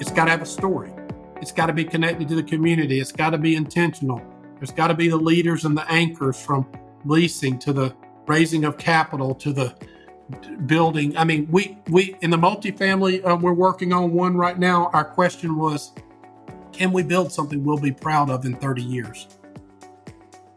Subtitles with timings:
[0.00, 0.92] it's got to have a story.
[1.40, 3.00] It's got to be connected to the community.
[3.00, 4.22] It's got to be intentional.
[4.56, 6.66] There's got to be the leaders and the anchors from
[7.04, 7.94] leasing to the
[8.26, 9.74] raising of capital to the
[10.66, 11.16] building.
[11.16, 14.90] I mean, we we in the multifamily uh, we're working on one right now.
[14.92, 15.92] Our question was,
[16.72, 19.28] can we build something we'll be proud of in 30 years?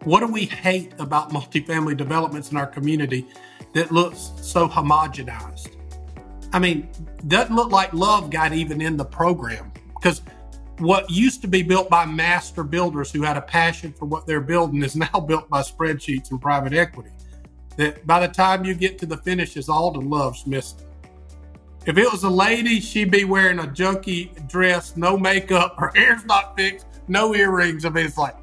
[0.04, 3.28] What do we hate about multifamily developments in our community
[3.74, 5.77] that looks so homogenized?
[6.54, 6.90] I mean,
[7.28, 10.22] doesn't look like love got even in the program because
[10.80, 14.42] what used to be built by master builders who had a passion for what they're
[14.42, 17.12] building is now built by spreadsheets and private equity
[17.76, 20.80] that by the time you get to the finishes, all the love's missing.
[21.86, 26.26] If it was a lady, she'd be wearing a junky dress, no makeup, her hair's
[26.26, 27.86] not fixed, no earrings.
[27.86, 28.36] I mean, it's like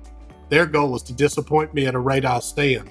[0.49, 2.91] their goal is to disappoint me at a rate I'll stand.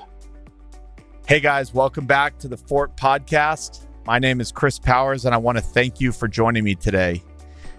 [1.28, 3.86] Hey guys, welcome back to the Fort Podcast.
[4.06, 7.24] My name is Chris Powers, and I want to thank you for joining me today.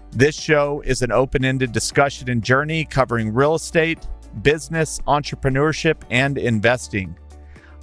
[0.09, 4.07] This show is an open ended discussion and journey covering real estate,
[4.41, 7.15] business, entrepreneurship, and investing.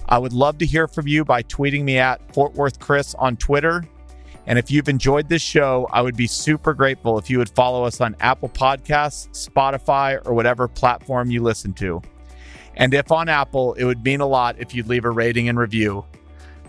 [0.09, 3.37] I would love to hear from you by tweeting me at Fort Worth Chris on
[3.37, 3.85] Twitter.
[4.49, 7.85] And if you've enjoyed this show, I would be super grateful if you would follow
[7.85, 12.03] us on Apple Podcasts, Spotify, or whatever platform you listen to.
[12.75, 15.61] And if on Apple, it would mean a lot if you'd leave a rating and
[15.61, 16.05] review.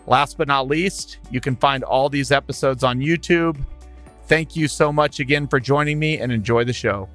[0.05, 3.57] Last but not least, you can find all these episodes on YouTube.
[4.27, 7.09] Thank you so much again for joining me and enjoy the show.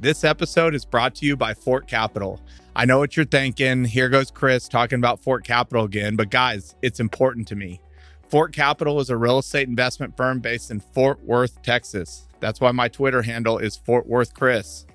[0.00, 2.40] This episode is brought to you by Fort Capital.
[2.76, 3.84] I know what you're thinking.
[3.84, 7.80] Here goes Chris talking about Fort Capital again, but guys, it's important to me.
[8.28, 12.28] Fort Capital is a real estate investment firm based in Fort Worth, Texas.
[12.40, 14.86] That's why my Twitter handle is Fort Worth Chris.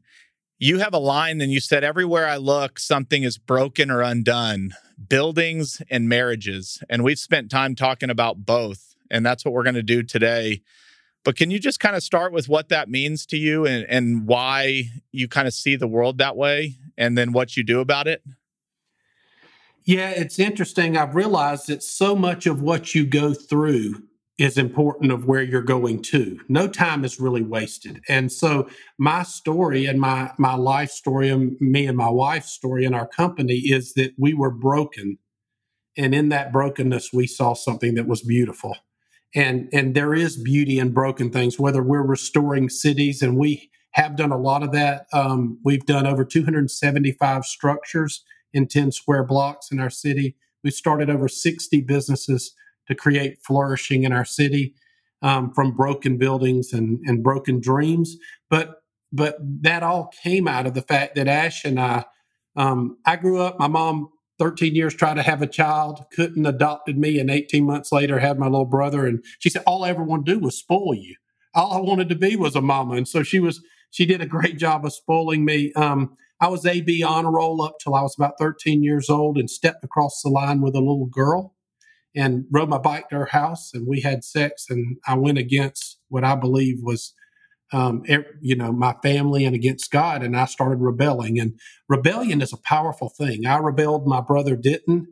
[0.58, 4.72] you have a line, and you said everywhere I look, something is broken or undone.
[5.08, 9.74] Buildings and marriages, and we've spent time talking about both, and that's what we're going
[9.74, 10.62] to do today.
[11.24, 14.26] But can you just kind of start with what that means to you and, and
[14.26, 18.08] why you kind of see the world that way and then what you do about
[18.08, 18.22] it?
[19.84, 20.96] Yeah, it's interesting.
[20.96, 24.02] I've realized that so much of what you go through
[24.42, 26.40] is important of where you're going to.
[26.48, 28.00] No time is really wasted.
[28.08, 32.84] And so my story and my my life story and me and my wife's story
[32.84, 35.18] in our company is that we were broken.
[35.96, 38.76] And in that brokenness we saw something that was beautiful
[39.34, 44.16] and and there is beauty in broken things whether we're restoring cities and we have
[44.16, 49.70] done a lot of that um, we've done over 275 structures in 10 square blocks
[49.70, 52.54] in our city we've started over 60 businesses
[52.88, 54.74] to create flourishing in our city
[55.22, 58.16] um, from broken buildings and, and broken dreams
[58.50, 58.76] but
[59.12, 62.04] but that all came out of the fact that ash and i
[62.56, 64.08] um, i grew up my mom
[64.42, 68.40] 13 years tried to have a child, couldn't adopted me, and 18 months later had
[68.40, 69.06] my little brother.
[69.06, 71.14] And she said, All I ever want to do was spoil you.
[71.54, 72.94] All I wanted to be was a mama.
[72.94, 75.72] And so she was, she did a great job of spoiling me.
[75.74, 79.48] Um, I was AB honor roll up till I was about 13 years old and
[79.48, 81.54] stepped across the line with a little girl
[82.14, 85.98] and rode my bike to her house and we had sex and I went against
[86.08, 87.14] what I believe was
[87.72, 88.02] um,
[88.40, 91.40] you know, my family and against God, and I started rebelling.
[91.40, 93.46] And rebellion is a powerful thing.
[93.46, 95.08] I rebelled, my brother didn't,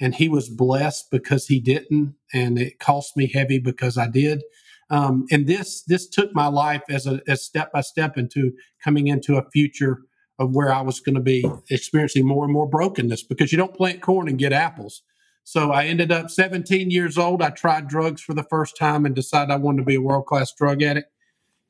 [0.00, 4.42] and he was blessed because he didn't, and it cost me heavy because I did.
[4.90, 8.52] Um, and this this took my life as a as step by step into
[8.82, 9.98] coming into a future
[10.38, 13.74] of where I was going to be experiencing more and more brokenness because you don't
[13.74, 15.02] plant corn and get apples.
[15.50, 17.40] So I ended up 17 years old.
[17.40, 20.26] I tried drugs for the first time and decided I wanted to be a world
[20.26, 21.10] class drug addict.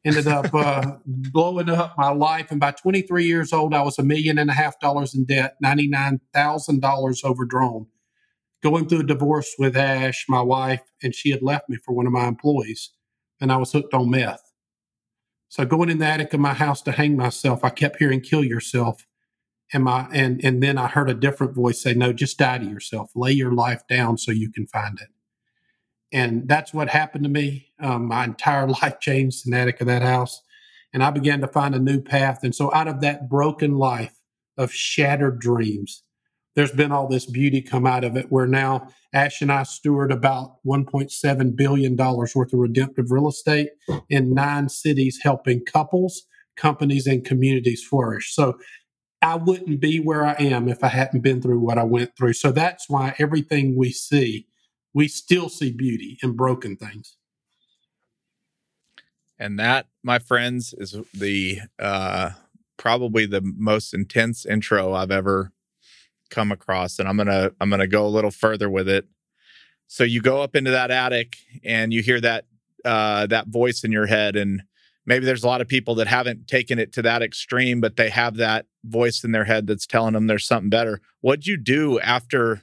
[0.04, 2.50] Ended up uh, blowing up my life.
[2.50, 5.54] And by 23 years old, I was a million and a half dollars in debt,
[5.64, 7.86] $99,000 overdrawn.
[8.64, 12.08] Going through a divorce with Ash, my wife, and she had left me for one
[12.08, 12.90] of my employees.
[13.40, 14.42] And I was hooked on meth.
[15.46, 18.42] So going in the attic of my house to hang myself, I kept hearing "kill
[18.42, 19.06] yourself,"
[19.72, 22.64] and my and and then I heard a different voice say, "No, just die to
[22.64, 23.10] yourself.
[23.14, 25.08] Lay your life down so you can find it."
[26.10, 27.68] And that's what happened to me.
[27.80, 30.42] Um, my entire life changed in the attic of that house,
[30.92, 32.40] and I began to find a new path.
[32.42, 34.14] And so, out of that broken life
[34.56, 36.02] of shattered dreams,
[36.58, 40.10] there's been all this beauty come out of it where now Ash and I steward
[40.10, 43.70] about $1.7 billion worth of redemptive real estate
[44.08, 46.24] in nine cities, helping couples,
[46.56, 48.34] companies, and communities flourish.
[48.34, 48.58] So
[49.20, 52.34] I wouldn't be where I am if I hadn't been through what I went through.
[52.34, 54.46] So that's why everything we see,
[54.94, 57.16] we still see beauty in broken things.
[59.38, 62.30] And that, my friends, is the uh,
[62.76, 65.52] probably the most intense intro I've ever
[66.30, 69.06] come across and i'm gonna i'm gonna go a little further with it
[69.86, 72.44] so you go up into that attic and you hear that
[72.84, 74.62] uh, that voice in your head and
[75.08, 78.10] maybe there's a lot of people that haven't taken it to that extreme but they
[78.10, 81.00] have that voice in their head that's telling them there's something better.
[81.20, 82.62] What'd you do after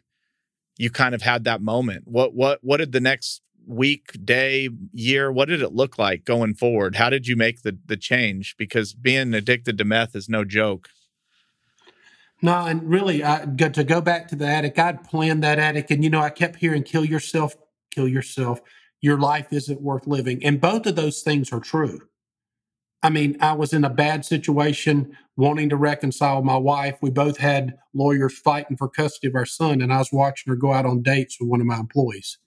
[0.77, 2.03] you kind of had that moment?
[2.07, 6.53] What what what did the next week day year what did it look like going
[6.53, 6.95] forward?
[6.95, 8.55] How did you make the the change?
[8.57, 10.89] Because being addicted to meth is no joke.
[12.41, 16.03] No, and really, I, to go back to the attic, I'd planned that attic, and
[16.03, 17.55] you know, I kept hearing "kill yourself,
[17.91, 18.61] kill yourself."
[19.01, 22.01] Your life isn't worth living, and both of those things are true.
[23.03, 26.97] I mean, I was in a bad situation, wanting to reconcile my wife.
[27.01, 30.57] We both had lawyers fighting for custody of our son, and I was watching her
[30.57, 32.37] go out on dates with one of my employees.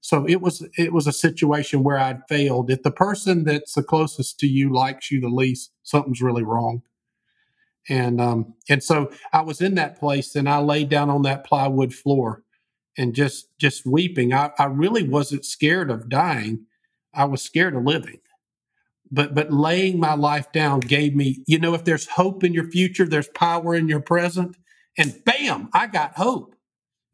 [0.00, 2.70] So it was it was a situation where I'd failed.
[2.70, 6.82] If the person that's the closest to you likes you the least, something's really wrong
[7.88, 11.44] and um, and so I was in that place, and I laid down on that
[11.44, 12.42] plywood floor,
[12.96, 14.32] and just just weeping.
[14.32, 16.66] I, I really wasn't scared of dying;
[17.14, 18.20] I was scared of living.
[19.10, 22.70] But but laying my life down gave me, you know, if there's hope in your
[22.70, 24.56] future, there's power in your present,
[24.96, 26.54] and bam, I got hope.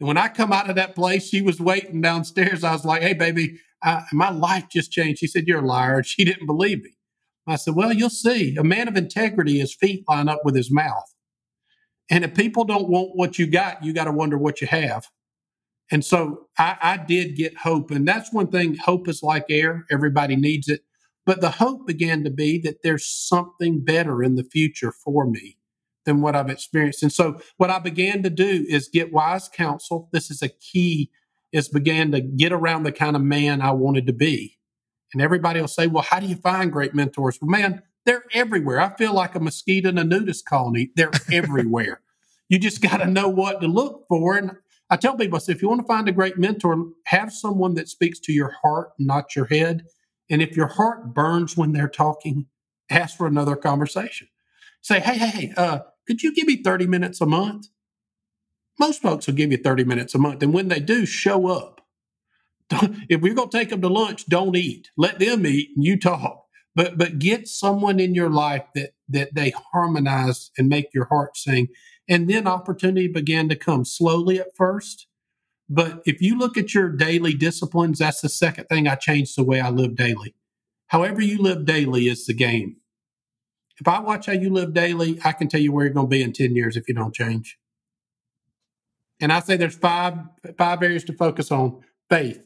[0.01, 2.65] And when I come out of that place, she was waiting downstairs.
[2.65, 6.03] I was like, "Hey, baby, I, my life just changed." She said, "You're a liar."
[6.03, 6.97] She didn't believe me.
[7.47, 8.57] I said, Well, you'll see.
[8.57, 11.05] A man of integrity, his feet line up with his mouth.
[12.11, 15.07] And if people don't want what you got, you got to wonder what you have.
[15.91, 17.91] And so I, I, did get hope.
[17.91, 20.81] And that's one thing hope is like air, everybody needs it.
[21.27, 25.57] But the hope began to be that there's something better in the future for me
[26.05, 27.03] than what I've experienced.
[27.03, 30.09] And so what I began to do is get wise counsel.
[30.13, 31.11] This is a key,
[31.53, 34.59] is began to get around the kind of man I wanted to be.
[35.13, 37.39] And everybody will say, well, how do you find great mentors?
[37.41, 38.81] Well, man, they're everywhere.
[38.81, 40.91] I feel like a mosquito in a nudist colony.
[40.95, 42.01] They're everywhere.
[42.49, 44.37] You just got to know what to look for.
[44.37, 44.53] And
[44.91, 47.75] I tell people, I say, if you want to find a great mentor, have someone
[47.75, 49.87] that speaks to your heart, not your head.
[50.31, 52.47] And if your heart burns when they're talking,
[52.91, 54.29] ask for another conversation.
[54.81, 57.69] Say, hey, hey, hey, uh, could you give me 30 minutes a month?
[58.79, 60.43] Most folks will give you 30 minutes a month.
[60.43, 61.75] And when they do, show up
[63.09, 64.91] if we're going to take them to lunch, don't eat.
[64.97, 66.45] Let them eat and you talk.
[66.75, 71.37] But but get someone in your life that that they harmonize and make your heart
[71.37, 71.69] sing.
[72.09, 75.07] And then opportunity began to come slowly at first.
[75.69, 79.45] But if you look at your daily disciplines, that's the second thing I changed the
[79.45, 80.35] way I live daily.
[80.89, 82.77] However you live daily is the game.
[83.81, 86.11] If I watch how you live daily, I can tell you where you're going to
[86.11, 87.59] be in 10 years if you don't change.
[89.21, 90.19] And I say there's five
[90.59, 92.45] five areas to focus on: faith,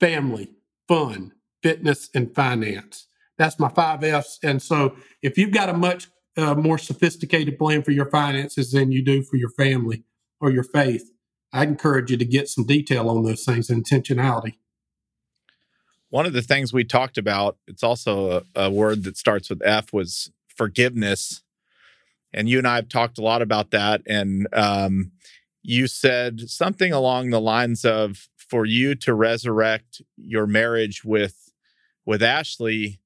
[0.00, 0.50] family,
[0.86, 1.32] fun,
[1.62, 3.06] fitness, and finance.
[3.38, 4.38] That's my five F's.
[4.42, 8.92] And so if you've got a much uh, more sophisticated plan for your finances than
[8.92, 10.04] you do for your family
[10.40, 11.10] or your faith,
[11.52, 14.54] I encourage you to get some detail on those things intentionality.
[16.10, 19.62] One of the things we talked about, it's also a, a word that starts with
[19.64, 21.42] F, was forgiveness.
[22.32, 24.02] And you and I have talked a lot about that.
[24.06, 25.12] And um,
[25.62, 31.52] you said something along the lines of for you to resurrect your marriage with
[32.06, 33.00] with Ashley,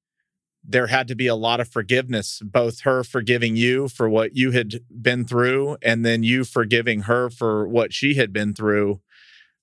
[0.64, 4.52] there had to be a lot of forgiveness, both her forgiving you for what you
[4.52, 9.00] had been through, and then you forgiving her for what she had been through.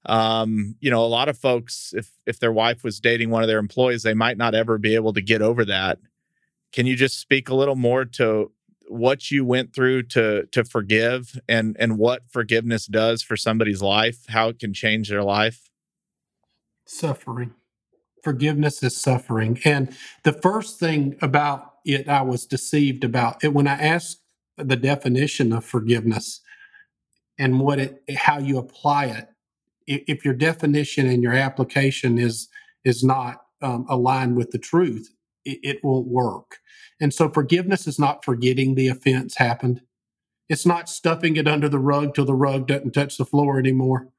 [0.06, 3.48] Um, you know, a lot of folks, if if their wife was dating one of
[3.48, 6.00] their employees, they might not ever be able to get over that.
[6.72, 8.52] Can you just speak a little more to
[8.88, 14.26] what you went through to to forgive and and what forgiveness does for somebody's life,
[14.30, 15.70] how it can change their life?
[16.86, 17.54] Suffering.
[18.24, 19.60] Forgiveness is suffering.
[19.66, 24.22] And the first thing about it I was deceived about it when I asked
[24.58, 26.42] the definition of forgiveness
[27.38, 29.30] and what it how you apply it
[29.88, 32.50] if your definition and your application is
[32.84, 35.10] is not um, aligned with the truth
[35.46, 36.60] it, it won't work.
[37.00, 39.82] And so forgiveness is not forgetting the offense happened.
[40.50, 44.10] It's not stuffing it under the rug till the rug doesn't touch the floor anymore.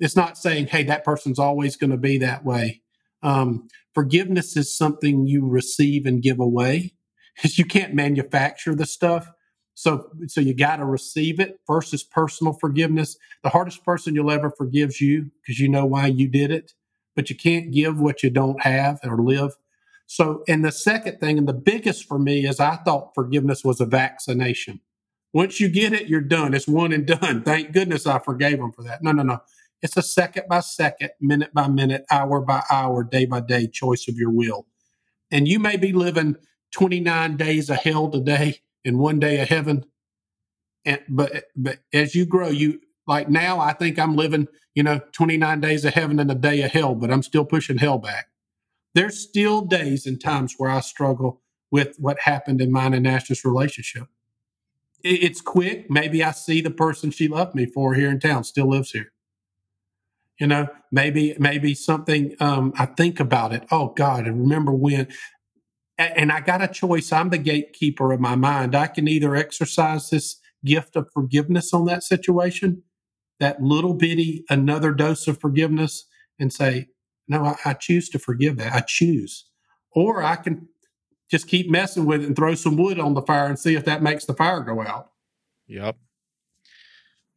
[0.00, 2.82] It's not saying hey that person's always going to be that way
[3.22, 6.94] um, forgiveness is something you receive and give away
[7.42, 9.30] you can't manufacture the stuff
[9.80, 11.58] so, so you got to receive it.
[11.70, 13.16] Is personal forgiveness.
[13.42, 16.74] The hardest person you'll ever forgives you because you know why you did it,
[17.16, 19.56] but you can't give what you don't have or live.
[20.06, 23.80] So, and the second thing, and the biggest for me, is I thought forgiveness was
[23.80, 24.80] a vaccination.
[25.32, 26.52] Once you get it, you're done.
[26.52, 27.42] It's one and done.
[27.42, 29.02] Thank goodness I forgave them for that.
[29.02, 29.40] No, no, no.
[29.82, 34.08] It's a second by second, minute by minute, hour by hour, day by day choice
[34.08, 34.66] of your will.
[35.30, 36.36] And you may be living
[36.72, 39.84] 29 days of hell today and one day of heaven.
[40.84, 43.58] And, but but as you grow, you like now.
[43.58, 46.94] I think I'm living, you know, 29 days of heaven and a day of hell,
[46.94, 48.28] but I'm still pushing hell back.
[48.94, 53.44] There's still days and times where I struggle with what happened in mine and Ash's
[53.44, 54.08] relationship.
[55.02, 55.90] It's quick.
[55.90, 59.12] Maybe I see the person she loved me for here in town still lives here.
[60.40, 63.64] You know, maybe maybe something um, I think about it.
[63.70, 65.06] Oh God, I remember when
[65.98, 67.12] and I got a choice.
[67.12, 68.74] I'm the gatekeeper of my mind.
[68.74, 72.82] I can either exercise this gift of forgiveness on that situation,
[73.38, 76.06] that little bitty another dose of forgiveness,
[76.38, 76.88] and say,
[77.28, 78.72] no, I, I choose to forgive that.
[78.72, 79.44] I choose.
[79.92, 80.68] Or I can
[81.30, 83.84] just keep messing with it and throw some wood on the fire and see if
[83.84, 85.10] that makes the fire go out.
[85.66, 85.96] Yep.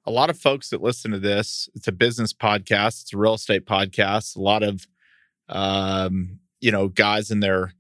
[0.06, 3.36] A lot of folks that listen to this, it's a business podcast, it's a real
[3.36, 4.36] estate podcast.
[4.36, 4.86] A lot of,
[5.48, 7.74] um, you know, guys in their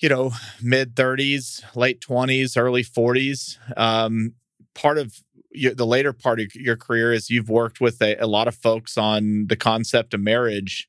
[0.00, 0.32] you know,
[0.62, 3.58] mid 30s, late 20s, early 40s.
[3.76, 4.34] Um,
[4.74, 8.26] part of your, the later part of your career is you've worked with a, a
[8.26, 10.88] lot of folks on the concept of marriage.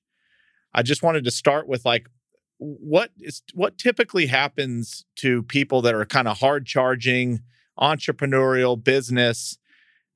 [0.74, 2.07] I just wanted to start with like,
[2.57, 7.39] what is what typically happens to people that are kind of hard charging,
[7.79, 9.57] entrepreneurial business?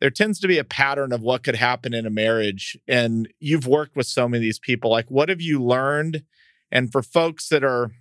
[0.04, 2.78] There tends to be a pattern of what could happen in a marriage.
[2.90, 4.92] And you've worked with so many of these people.
[4.92, 6.24] Like, what have you learned?
[6.74, 7.92] And for folks that are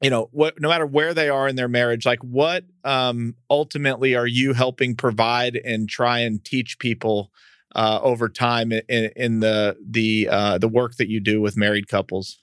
[0.00, 4.16] you know what no matter where they are in their marriage like what um ultimately
[4.16, 7.30] are you helping provide and try and teach people
[7.76, 11.86] uh over time in, in the the uh the work that you do with married
[11.86, 12.38] couples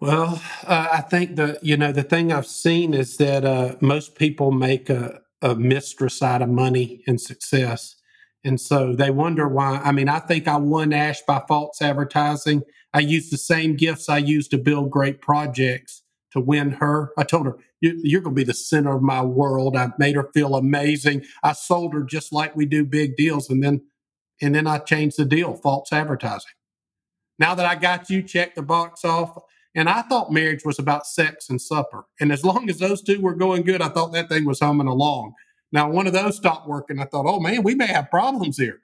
[0.00, 4.16] well uh, i think the you know the thing i've seen is that uh most
[4.16, 7.96] people make a, a mistress out of money and success
[8.44, 12.62] and so they wonder why i mean i think i won ash by false advertising
[12.92, 17.12] I used the same gifts I used to build great projects to win her.
[17.16, 19.76] I told her, You're going to be the center of my world.
[19.76, 21.24] I made her feel amazing.
[21.42, 23.48] I sold her just like we do big deals.
[23.48, 23.82] And then,
[24.40, 26.50] and then I changed the deal, false advertising.
[27.38, 29.38] Now that I got you, check the box off.
[29.74, 32.06] And I thought marriage was about sex and supper.
[32.18, 34.88] And as long as those two were going good, I thought that thing was humming
[34.88, 35.34] along.
[35.72, 36.98] Now, one of those stopped working.
[36.98, 38.80] I thought, oh man, we may have problems here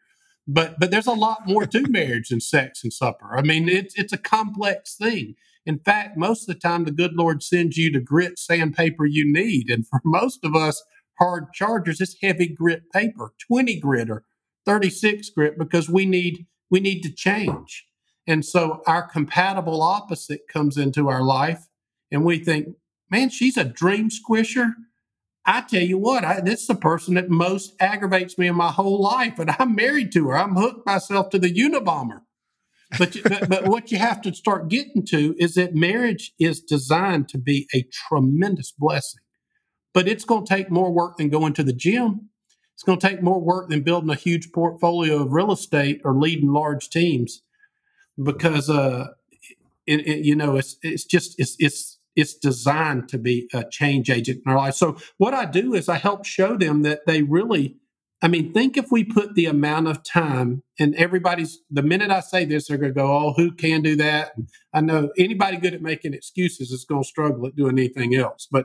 [0.46, 3.36] but but there's a lot more to marriage than sex and supper.
[3.36, 5.34] I mean, it's it's a complex thing.
[5.64, 9.30] In fact, most of the time, the good Lord sends you the grit sandpaper you
[9.30, 10.82] need, and for most of us
[11.18, 14.22] hard chargers, it's heavy grit paper, 20 grit or
[14.66, 17.86] 36 grit, because we need we need to change.
[18.26, 21.66] And so our compatible opposite comes into our life,
[22.10, 22.68] and we think,
[23.10, 24.74] man, she's a dream squisher.
[25.44, 28.72] I tell you what, I, this is the person that most aggravates me in my
[28.72, 30.38] whole life, and I'm married to her.
[30.38, 32.22] I'm hooked myself to the Unabomber.
[32.98, 37.28] But, but, but what you have to start getting to is that marriage is designed
[37.30, 39.20] to be a tremendous blessing,
[39.92, 42.30] but it's going to take more work than going to the gym.
[42.74, 46.14] It's going to take more work than building a huge portfolio of real estate or
[46.14, 47.42] leading large teams,
[48.22, 49.08] because uh,
[49.86, 54.10] it, it, you know it's it's just it's it's it's designed to be a change
[54.10, 54.74] agent in our life.
[54.74, 57.76] So what I do is I help show them that they really,
[58.22, 62.20] I mean, think if we put the amount of time and everybody's the minute I
[62.20, 64.32] say this, they're gonna go, Oh, who can do that?
[64.36, 68.48] And I know anybody good at making excuses is gonna struggle at doing anything else.
[68.50, 68.64] But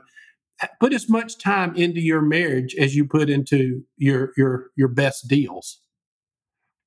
[0.80, 5.28] put as much time into your marriage as you put into your your your best
[5.28, 5.81] deals.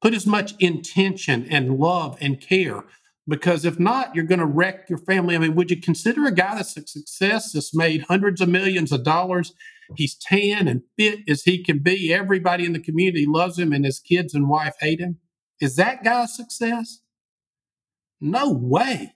[0.02, 2.84] Put as much intention and love and care
[3.28, 5.36] because if not, you're going to wreck your family.
[5.36, 8.92] I mean, would you consider a guy that's a success that's made hundreds of millions
[8.92, 9.54] of dollars?
[9.96, 12.14] He's tan and fit as he can be.
[12.14, 15.18] Everybody in the community loves him, and his kids and wife hate him.
[15.60, 17.02] Is that guy a success?
[18.20, 19.16] No way.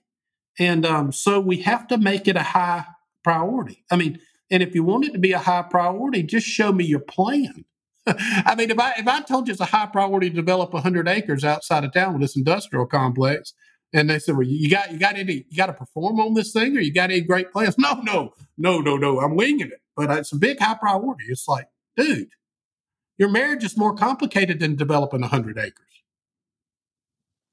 [0.58, 2.84] And um, so we have to make it a high
[3.22, 3.84] priority.
[3.90, 4.18] I mean,
[4.50, 7.64] and if you want it to be a high priority, just show me your plan.
[8.06, 11.06] I mean, if I if I told you it's a high priority to develop 100
[11.08, 13.52] acres outside of town with this industrial complex,
[13.92, 16.52] and they said, "Well, you got you got any you got to perform on this
[16.52, 19.20] thing, or you got any great plans?" No, no, no, no, no.
[19.20, 21.24] I'm winging it, but it's a big high priority.
[21.28, 21.66] It's like,
[21.96, 22.30] dude,
[23.18, 25.74] your marriage is more complicated than developing 100 acres.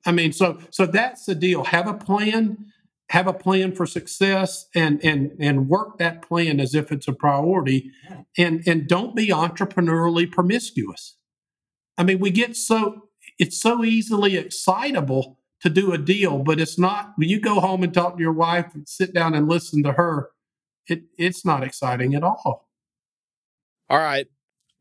[0.05, 1.65] I mean, so so that's the deal.
[1.65, 2.71] Have a plan,
[3.09, 7.13] have a plan for success, and and and work that plan as if it's a
[7.13, 7.91] priority,
[8.37, 11.17] and and don't be entrepreneurially promiscuous.
[11.97, 13.09] I mean, we get so
[13.39, 17.83] it's so easily excitable to do a deal, but it's not when you go home
[17.83, 20.29] and talk to your wife and sit down and listen to her,
[20.87, 22.69] it it's not exciting at all.
[23.89, 24.27] All right.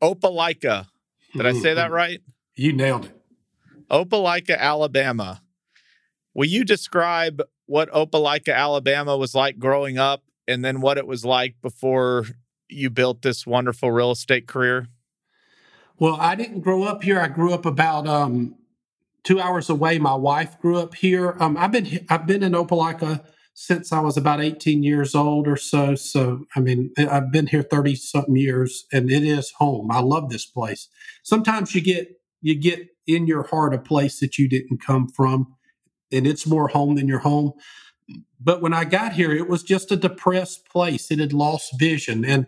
[0.01, 0.87] Opelika.
[1.33, 1.93] Did I say that mm-hmm.
[1.93, 2.21] right?
[2.55, 3.11] You nailed it.
[3.89, 5.41] Opelika, Alabama.
[6.33, 11.23] Will you describe what Opelika, Alabama was like growing up and then what it was
[11.23, 12.25] like before
[12.69, 14.87] you built this wonderful real estate career?
[15.99, 17.19] Well, I didn't grow up here.
[17.19, 18.55] I grew up about um,
[19.23, 19.99] two hours away.
[19.99, 21.35] My wife grew up here.
[21.39, 25.57] Um, I've been I've been in Opelika since I was about 18 years old or
[25.57, 25.95] so.
[25.95, 29.89] So I mean, I've been here 30 something years, and it is home.
[29.91, 30.87] I love this place.
[31.23, 32.09] Sometimes you get
[32.41, 35.55] you get in your heart a place that you didn't come from,
[36.11, 37.53] and it's more home than your home.
[38.39, 41.11] But when I got here, it was just a depressed place.
[41.11, 42.25] It had lost vision.
[42.25, 42.47] And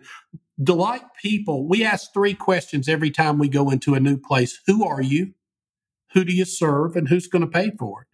[0.62, 4.86] delight people, we ask three questions every time we go into a new place Who
[4.86, 5.28] are you?
[6.14, 8.08] who do you serve and who's going to pay for it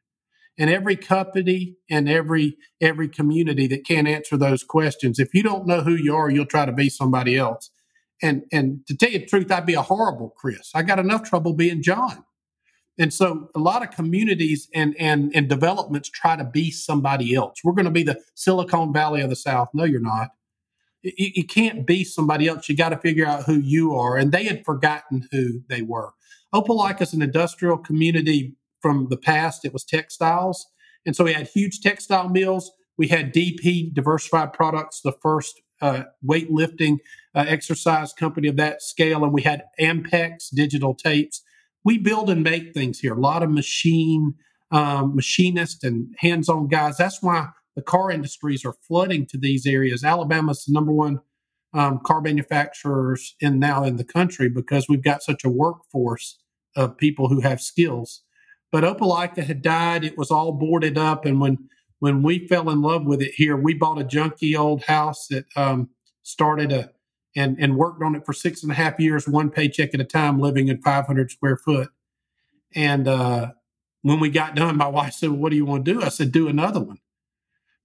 [0.58, 5.68] and every company and every every community that can't answer those questions if you don't
[5.68, 7.70] know who you are you'll try to be somebody else
[8.22, 11.24] and and to tell you the truth i'd be a horrible chris i got enough
[11.24, 12.24] trouble being john
[12.98, 17.60] and so a lot of communities and and and developments try to be somebody else
[17.64, 20.30] we're going to be the silicon valley of the south no you're not
[21.02, 24.32] you, you can't be somebody else you got to figure out who you are and
[24.32, 26.12] they had forgotten who they were
[26.54, 29.64] Opelika is an industrial community from the past.
[29.64, 30.66] It was textiles.
[31.04, 32.71] And so we had huge textile mills.
[32.97, 36.99] We had DP, Diversified Products, the first uh, weightlifting
[37.34, 39.23] uh, exercise company of that scale.
[39.23, 41.42] And we had Ampex digital tapes.
[41.86, 43.14] We build and make things here.
[43.14, 44.34] A lot of machine
[44.72, 46.96] um, machinists and hands-on guys.
[46.96, 50.02] That's why the car industries are flooding to these areas.
[50.02, 51.20] Alabama's the number one
[51.72, 56.38] um, car manufacturers in now in the country because we've got such a workforce
[56.75, 58.22] of people who have skills.
[58.72, 61.68] But Opelika had died; it was all boarded up, and when
[62.00, 65.44] when we fell in love with it here, we bought a junky old house that
[65.54, 65.90] um,
[66.25, 66.90] started a
[67.36, 70.04] and and worked on it for six and a half years, one paycheck at a
[70.04, 71.90] time, living in 500 square foot.
[72.75, 73.52] And uh,
[74.02, 76.32] when we got done, my wife said, "What do you want to do?" I said,
[76.32, 76.99] "Do another one."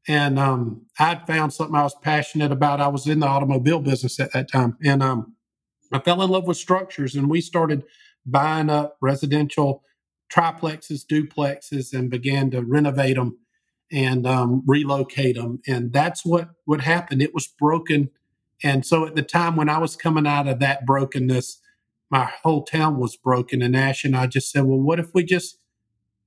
[0.07, 2.81] and um, I'd found something I was passionate about.
[2.81, 5.35] I was in the automobile business at that time, and um,
[5.91, 7.83] I fell in love with structures, and we started
[8.25, 9.83] buying up residential
[10.33, 13.37] triplexes, duplexes, and began to renovate them
[13.91, 15.61] and um, relocate them.
[15.67, 17.21] And that's what what happened.
[17.21, 18.09] It was broken,
[18.63, 21.59] and so at the time when I was coming out of that brokenness,
[22.09, 24.03] my whole town was broken and ash.
[24.03, 25.57] And I just said, well, what if we just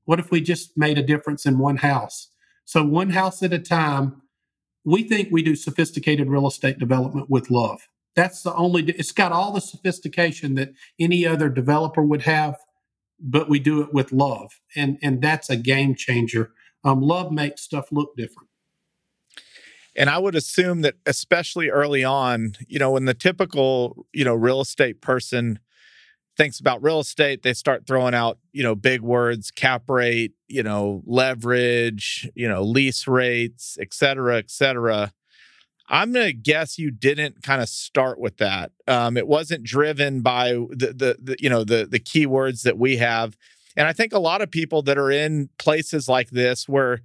[0.07, 2.29] what if we just made a difference in one house?
[2.65, 4.23] So, one house at a time,
[4.85, 7.89] we think we do sophisticated real estate development with love.
[8.15, 12.57] That's the only, it's got all the sophistication that any other developer would have,
[13.19, 14.61] but we do it with love.
[14.77, 16.53] And, and that's a game changer.
[16.85, 18.49] Um, love makes stuff look different.
[19.97, 24.35] And I would assume that, especially early on, you know, when the typical, you know,
[24.35, 25.61] real estate person
[26.37, 30.65] thinks about real estate, they start throwing out, you know, big words, cap rate, you
[30.65, 35.13] know, leverage, you know, lease rates, et cetera, et cetera.
[35.89, 38.73] I'm going to guess you didn't kind of start with that.
[38.89, 42.97] Um, it wasn't driven by the, the, the, you know, the, the keywords that we
[42.97, 43.37] have.
[43.77, 47.01] And I think a lot of people that are in places like this where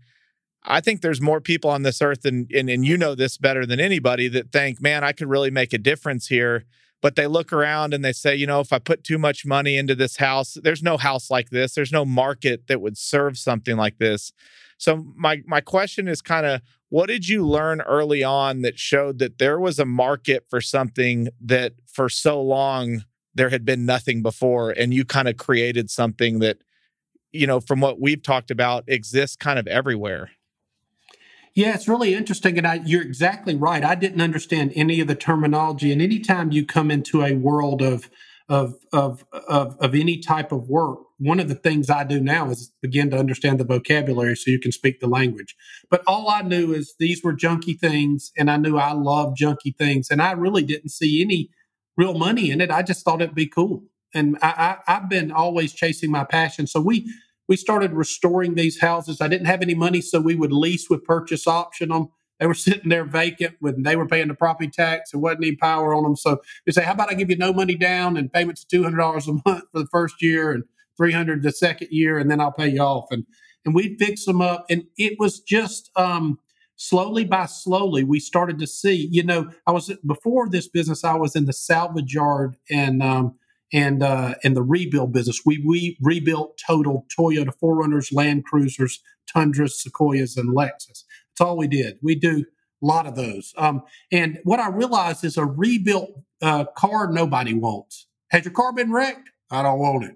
[0.63, 3.65] I think there's more people on this earth, and, and, and you know this better
[3.65, 6.65] than anybody, that think, man, I could really make a difference here
[7.01, 9.77] but they look around and they say, you know, if I put too much money
[9.77, 11.73] into this house, there's no house like this.
[11.73, 14.33] There's no market that would serve something like this.
[14.77, 19.19] So my my question is kind of what did you learn early on that showed
[19.19, 23.03] that there was a market for something that for so long
[23.35, 26.57] there had been nothing before and you kind of created something that
[27.31, 30.31] you know, from what we've talked about, exists kind of everywhere.
[31.55, 32.57] Yeah, it's really interesting.
[32.57, 33.83] And I, you're exactly right.
[33.83, 35.91] I didn't understand any of the terminology.
[35.91, 38.09] And anytime you come into a world of,
[38.47, 42.49] of, of, of, of any type of work, one of the things I do now
[42.49, 45.55] is begin to understand the vocabulary so you can speak the language.
[45.89, 49.75] But all I knew is these were junky things, and I knew I loved junky
[49.77, 50.09] things.
[50.09, 51.49] And I really didn't see any
[51.97, 52.71] real money in it.
[52.71, 53.83] I just thought it'd be cool.
[54.13, 56.67] And I, I, I've been always chasing my passion.
[56.67, 57.11] So we,
[57.49, 59.19] we started restoring these houses.
[59.19, 62.09] I didn't have any money, so we would lease with purchase option them.
[62.39, 65.11] They were sitting there vacant when they were paying the property tax.
[65.11, 66.15] There wasn't any power on them.
[66.15, 68.83] So we say, how about I give you no money down and payments of two
[68.83, 70.63] hundred dollars a month for the first year and
[70.95, 73.07] three hundred the second year, and then I'll pay you off.
[73.11, 73.25] And
[73.65, 74.65] and we'd fix them up.
[74.69, 76.39] And it was just um,
[76.75, 79.09] slowly by slowly we started to see.
[79.11, 83.38] You know, I was before this business, I was in the salvage yard and um,
[83.73, 85.41] and uh, and the rebuild business.
[85.45, 89.01] We we rebuilt total Toyota 4Runners, Land Cruisers,
[89.31, 91.03] Tundras, Sequoias, and Lexus.
[91.29, 91.97] That's all we did.
[92.01, 92.45] We do
[92.81, 93.53] a lot of those.
[93.57, 98.07] Um, and what I realized is a rebuilt uh, car nobody wants.
[98.29, 99.29] Has your car been wrecked?
[99.51, 100.15] I don't want it.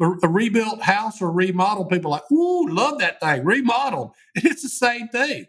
[0.00, 4.12] A, rebuilt house or remodel, people like, ooh, love that thing, remodeled.
[4.36, 5.46] And it's the same thing.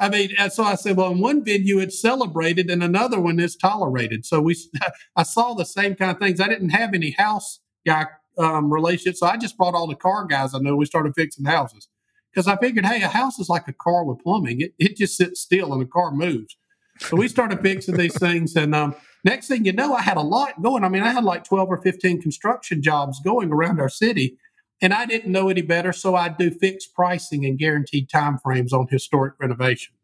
[0.00, 3.54] I mean, so I said, well, in one venue it's celebrated, and another one is
[3.56, 4.24] tolerated.
[4.26, 4.56] So we,
[5.16, 6.40] I saw the same kind of things.
[6.40, 8.06] I didn't have any house guy
[8.38, 10.74] um, relationships, so I just brought all the car guys I know.
[10.76, 11.88] We started fixing houses
[12.32, 15.16] because I figured, hey, a house is like a car with plumbing; it it just
[15.16, 16.56] sits still and the car moves.
[16.98, 20.22] So we started fixing these things, and um, next thing you know, I had a
[20.22, 20.84] lot going.
[20.84, 24.38] I mean, I had like twelve or fifteen construction jobs going around our city
[24.82, 28.88] and I didn't know any better, so I do fixed pricing and guaranteed timeframes on
[28.90, 29.94] historic renovation.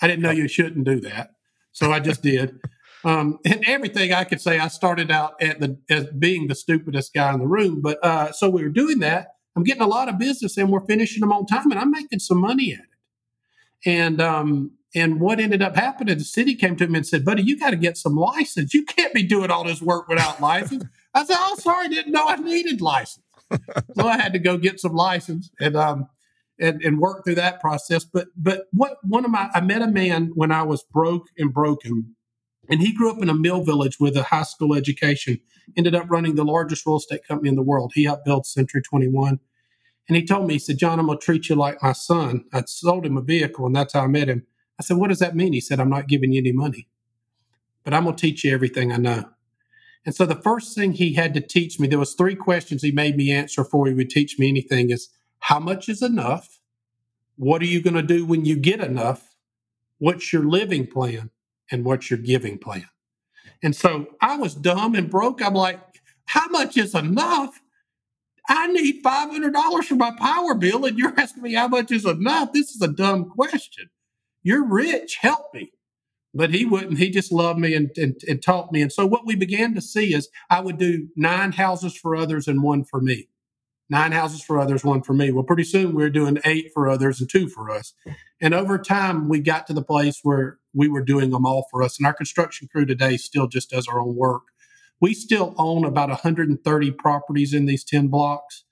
[0.00, 1.32] I didn't know you shouldn't do that,
[1.72, 2.60] so I just did.
[3.04, 7.12] Um, and everything I could say, I started out at the as being the stupidest
[7.12, 7.80] guy in the room.
[7.82, 9.34] But uh, so we were doing that.
[9.56, 12.20] I'm getting a lot of business, and we're finishing them on time, and I'm making
[12.20, 12.86] some money at it.
[13.84, 17.42] And um, and what ended up happening, the city came to me and said, "Buddy,
[17.42, 18.74] you got to get some license.
[18.74, 22.26] You can't be doing all this work without license." I said, "Oh, sorry, didn't know
[22.26, 23.24] I needed license."
[23.96, 26.08] so I had to go get some license and um
[26.58, 28.04] and, and work through that process.
[28.04, 31.52] But but what one of my I met a man when I was broke and
[31.52, 32.14] broken,
[32.68, 35.40] and he grew up in a mill village with a high school education.
[35.76, 37.92] Ended up running the largest real estate company in the world.
[37.94, 39.38] He helped build Century 21.
[40.08, 42.44] And he told me, he said, John, I'm gonna treat you like my son.
[42.52, 44.44] I sold him a vehicle, and that's how I met him.
[44.78, 45.52] I said, What does that mean?
[45.52, 46.88] He said, I'm not giving you any money,
[47.84, 49.30] but I'm gonna teach you everything I know.
[50.06, 52.90] And so the first thing he had to teach me, there was three questions he
[52.90, 55.10] made me answer before he would teach me anything is
[55.40, 56.60] how much is enough?
[57.36, 59.34] What are you going to do when you get enough?
[59.98, 61.30] What's your living plan?
[61.70, 62.88] And what's your giving plan?
[63.62, 65.42] And so I was dumb and broke.
[65.42, 65.80] I'm like,
[66.24, 67.60] how much is enough?
[68.48, 72.52] I need $500 for my power bill, and you're asking me how much is enough.
[72.52, 73.90] This is a dumb question.
[74.42, 75.18] You're rich.
[75.20, 75.72] Help me
[76.32, 76.98] but he wouldn't.
[76.98, 78.82] He just loved me and, and, and, taught me.
[78.82, 82.46] And so what we began to see is I would do nine houses for others
[82.46, 83.28] and one for me.
[83.88, 85.32] Nine houses for others, one for me.
[85.32, 87.92] Well, pretty soon we were doing eight for others and two for us.
[88.40, 91.82] And over time, we got to the place where we were doing them all for
[91.82, 91.98] us.
[91.98, 94.42] And our construction crew today still just does our own work.
[95.00, 98.62] We still own about 130 properties in these 10 blocks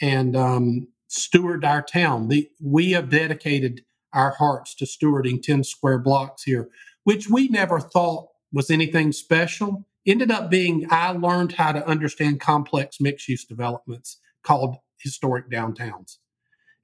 [0.00, 2.28] and um, steward our town.
[2.28, 3.82] The, we have dedicated
[4.14, 6.70] our hearts to stewarding 10 square blocks here
[7.04, 12.40] which we never thought was anything special, ended up being I learned how to understand
[12.40, 16.18] complex mixed use developments called historic downtowns.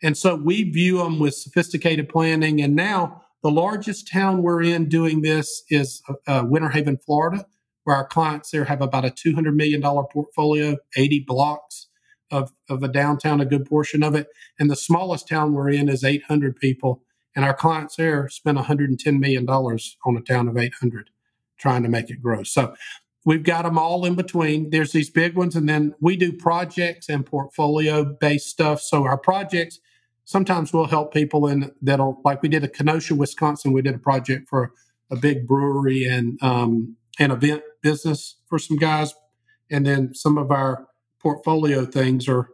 [0.03, 2.61] And so we view them with sophisticated planning.
[2.61, 7.47] And now the largest town we're in doing this is uh, uh Winter Haven, Florida,
[7.85, 11.89] where our clients there have about a $200 million portfolio, 80 blocks
[12.31, 14.29] of, of a downtown, a good portion of it.
[14.59, 17.03] And the smallest town we're in is 800 people
[17.39, 21.09] and our clients there spent $110 million on a town of 800
[21.57, 22.43] trying to make it grow.
[22.43, 22.75] So
[23.25, 24.71] we've got them all in between.
[24.71, 28.81] There's these big ones, and then we do projects and portfolio based stuff.
[28.81, 29.79] So our projects
[30.25, 33.73] sometimes will help people in that'll like we did a Kenosha, Wisconsin.
[33.73, 34.73] We did a project for
[35.09, 39.15] a big brewery and um, an event business for some guys,
[39.71, 40.89] and then some of our
[41.21, 42.49] portfolio things are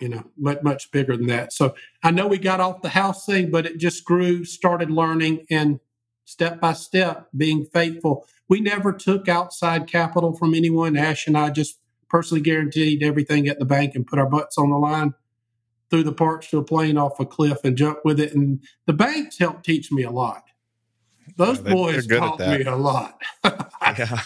[0.00, 1.52] you know, much, much bigger than that.
[1.52, 5.46] So I know we got off the house thing, but it just grew, started learning,
[5.50, 5.80] and
[6.24, 8.26] step by step being faithful.
[8.48, 10.96] We never took outside capital from anyone.
[10.96, 14.70] Ash and I just personally guaranteed everything at the bank and put our butts on
[14.70, 15.14] the line,
[15.90, 18.34] threw the parts to a plane off a cliff and jumped with it.
[18.34, 20.42] And the banks helped teach me a lot.
[21.36, 23.20] Those yeah, boys taught me a lot.
[23.44, 24.22] yeah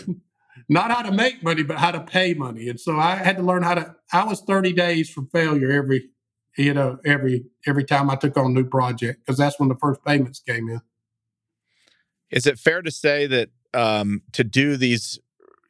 [0.68, 2.68] not how to make money, but how to pay money.
[2.68, 3.94] And so I had to learn how to.
[4.12, 6.10] I was 30 days from failure every
[6.56, 9.76] you know, every every time I took on a new project because that's when the
[9.76, 10.80] first payments came in.
[12.30, 15.18] Is it fair to say that um, to do these,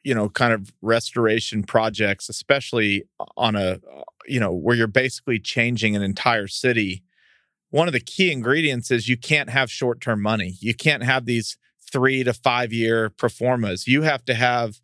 [0.03, 3.03] you know, kind of restoration projects, especially
[3.35, 3.79] on a,
[4.27, 7.03] you know, where you're basically changing an entire city,
[7.69, 10.55] one of the key ingredients is you can't have short term money.
[10.59, 11.57] You can't have these
[11.91, 13.87] three to five year pro formas.
[13.87, 14.79] You have to have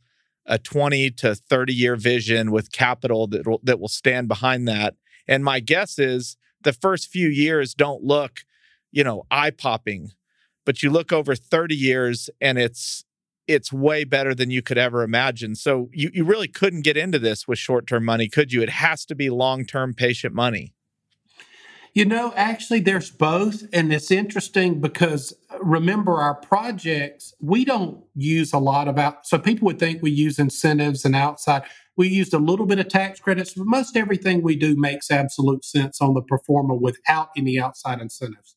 [0.46, 4.96] a 20 to 30 year vision with capital that will, that will stand behind that.
[5.28, 8.42] And my guess is the first few years don't look,
[8.92, 10.12] you know, eye popping,
[10.66, 13.04] but you look over 30 years and it's
[13.48, 15.56] it's way better than you could ever imagine.
[15.56, 18.62] So you, you really couldn't get into this with short term money, could you?
[18.62, 20.74] It has to be long term patient money.
[21.94, 23.64] You know, actually, there's both.
[23.74, 29.28] And it's interesting because uh, remember, our projects, we don't use a lot of out.
[29.28, 31.64] So people would think we use incentives and outside.
[31.98, 35.66] We used a little bit of tax credits, but most everything we do makes absolute
[35.66, 38.56] sense on the pro forma without any outside incentives.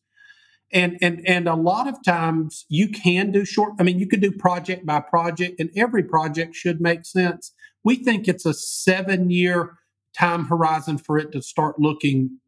[0.73, 4.21] And, and and a lot of times you can do short i mean you could
[4.21, 7.53] do project by project and every project should make sense
[7.85, 9.77] we think it's a seven year
[10.19, 12.41] time horizon for it to start looking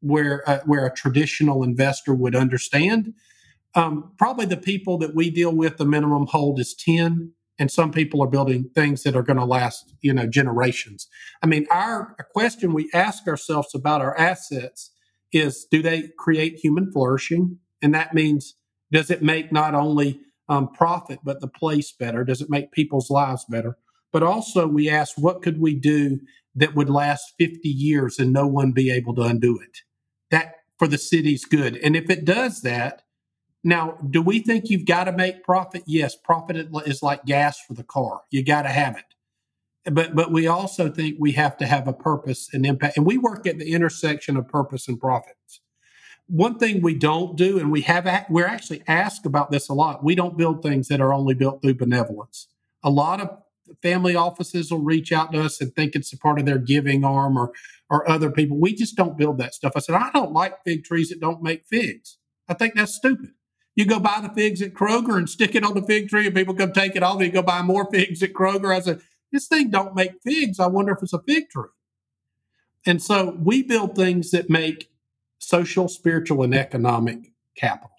[0.00, 3.14] where uh, where a traditional investor would understand.
[3.74, 7.92] Um, probably the people that we deal with, the minimum hold is ten, and some
[7.92, 11.08] people are building things that are going to last, you know, generations.
[11.42, 14.92] I mean, our a question we ask ourselves about our assets
[15.32, 17.58] is: Do they create human flourishing?
[17.82, 18.54] And that means,
[18.90, 22.24] does it make not only um, profit but the place better?
[22.24, 23.76] Does it make people's lives better?
[24.12, 26.20] But also, we ask, what could we do
[26.56, 29.82] that would last 50 years and no one be able to undo it?
[30.30, 31.76] that for the city's good.
[31.76, 33.02] And if it does that,
[33.64, 35.82] now, do we think you've got to make profit?
[35.86, 38.20] Yes, profit is like gas for the car.
[38.30, 39.92] You got to have it.
[39.92, 42.96] But but we also think we have to have a purpose and impact.
[42.96, 45.60] And we work at the intersection of purpose and profits.
[46.28, 50.04] One thing we don't do, and we have we're actually asked about this a lot.
[50.04, 52.48] We don't build things that are only built through benevolence.
[52.82, 53.30] A lot of
[53.82, 57.04] family offices will reach out to us and think it's a part of their giving
[57.04, 57.52] arm or
[57.88, 58.58] or other people.
[58.58, 59.72] We just don't build that stuff.
[59.76, 62.18] I said, I don't like fig trees that don't make figs.
[62.48, 63.30] I think that's stupid.
[63.76, 66.34] You go buy the figs at Kroger and stick it on the fig tree, and
[66.34, 67.20] people come take it off.
[67.20, 68.74] You go buy more figs at Kroger.
[68.74, 69.00] I said,
[69.30, 70.58] this thing don't make figs.
[70.58, 71.68] I wonder if it's a fig tree.
[72.86, 74.90] And so we build things that make
[75.38, 77.95] social, spiritual, and economic capital.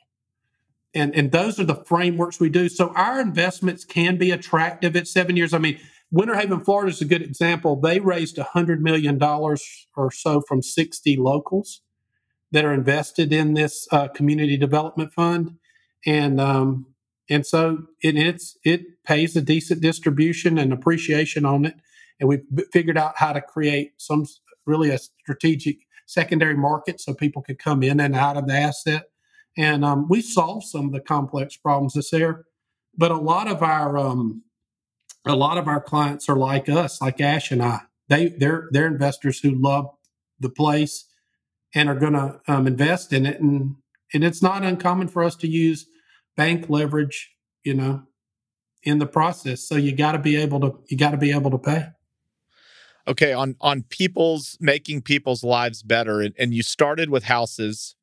[0.93, 2.69] And, and those are the frameworks we do.
[2.69, 5.53] So our investments can be attractive at seven years.
[5.53, 5.79] I mean,
[6.11, 7.79] Winter Haven, Florida is a good example.
[7.79, 11.81] They raised $100 million or so from 60 locals
[12.51, 15.57] that are invested in this uh, community development fund.
[16.05, 16.87] And, um,
[17.29, 21.75] and so it, it's, it pays a decent distribution and appreciation on it.
[22.19, 24.25] And we've figured out how to create some
[24.65, 29.09] really a strategic secondary market so people could come in and out of the asset.
[29.57, 32.45] And um, we solve some of the complex problems that's there.
[32.95, 34.43] But a lot of our um,
[35.25, 37.81] a lot of our clients are like us, like Ash and I.
[38.07, 39.89] They they're they're investors who love
[40.39, 41.05] the place
[41.75, 43.75] and are going to um, invest in it, and
[44.13, 45.85] and it's not uncommon for us to use
[46.35, 47.31] bank leverage,
[47.63, 48.03] you know,
[48.83, 49.67] in the process.
[49.67, 51.87] So you got to be able to you got to be able to pay.
[53.07, 57.95] Okay, on on people's making people's lives better, and, and you started with houses.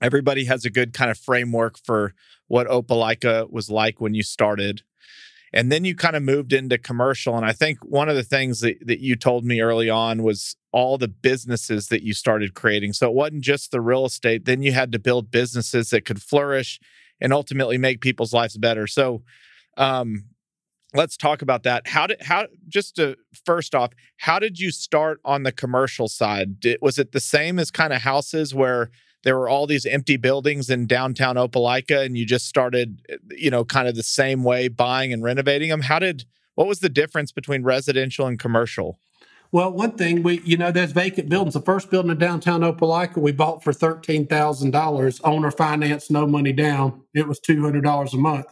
[0.00, 2.14] Everybody has a good kind of framework for
[2.48, 4.82] what Opelika was like when you started.
[5.52, 7.36] And then you kind of moved into commercial.
[7.36, 10.56] And I think one of the things that, that you told me early on was
[10.72, 12.92] all the businesses that you started creating.
[12.92, 16.22] So it wasn't just the real estate, then you had to build businesses that could
[16.22, 16.78] flourish
[17.20, 18.86] and ultimately make people's lives better.
[18.86, 19.22] So,
[19.76, 20.24] um,
[20.94, 21.86] let's talk about that.
[21.86, 26.60] How did how just to first off, how did you start on the commercial side?
[26.60, 28.90] Did, was it the same as kind of houses where
[29.22, 33.64] there were all these empty buildings in downtown Opelika and you just started you know
[33.64, 37.32] kind of the same way buying and renovating them how did what was the difference
[37.32, 38.98] between residential and commercial
[39.52, 43.18] well one thing we you know there's vacant buildings the first building in downtown Opelika
[43.18, 48.46] we bought for $13000 owner finance no money down it was $200 a month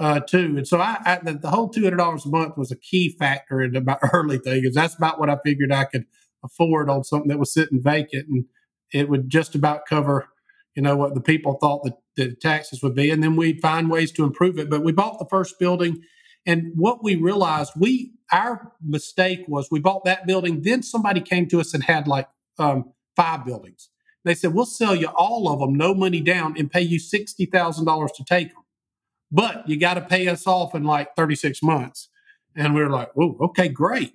[0.00, 0.56] uh, too.
[0.56, 3.14] And so I, I the, the, whole two hundred dollars a month was a key
[3.18, 4.64] factor in the early thing.
[4.64, 6.06] Is that's about what I figured I could
[6.42, 8.26] afford on something that was sitting vacant.
[8.26, 8.46] And
[8.92, 10.28] it would just about cover,
[10.74, 13.10] you know, what the people thought that the taxes would be.
[13.10, 14.70] And then we'd find ways to improve it.
[14.70, 16.02] But we bought the first building.
[16.46, 20.62] And what we realized, we our mistake was we bought that building.
[20.62, 23.90] Then somebody came to us and had like um, five buildings.
[24.24, 27.46] They said, "We'll sell you all of them, no money down, and pay you sixty
[27.46, 28.62] thousand dollars to take them,
[29.32, 32.08] but you got to pay us off in like thirty six months."
[32.54, 34.14] And we were like, "Oh, okay, great."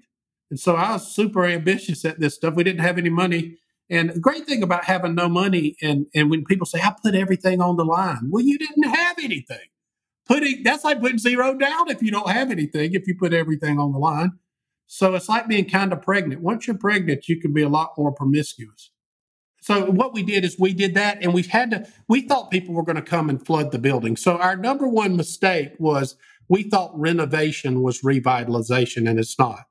[0.49, 2.53] And so I was super ambitious at this stuff.
[2.53, 3.57] We didn't have any money
[3.89, 7.13] And the great thing about having no money, and and when people say I put
[7.13, 9.67] everything on the line, well, you didn't have anything.
[10.27, 12.93] Putting that's like putting zero down if you don't have anything.
[12.95, 14.31] If you put everything on the line,
[14.87, 16.41] so it's like being kind of pregnant.
[16.41, 18.91] Once you're pregnant, you can be a lot more promiscuous.
[19.61, 21.87] So what we did is we did that, and we had to.
[22.07, 24.17] We thought people were going to come and flood the building.
[24.17, 26.15] So our number one mistake was
[26.49, 29.65] we thought renovation was revitalization, and it's not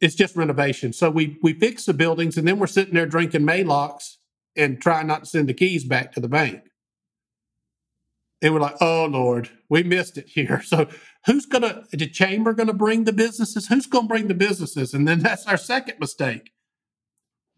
[0.00, 0.92] it's just renovation.
[0.92, 4.16] So we we fix the buildings and then we're sitting there drinking Maalox
[4.56, 6.62] and trying not to send the keys back to the bank.
[8.42, 10.62] And we're like, oh Lord, we missed it here.
[10.66, 10.88] So
[11.26, 13.68] who's gonna the chamber gonna bring the businesses?
[13.68, 14.94] Who's gonna bring the businesses?
[14.94, 16.52] And then that's our second mistake.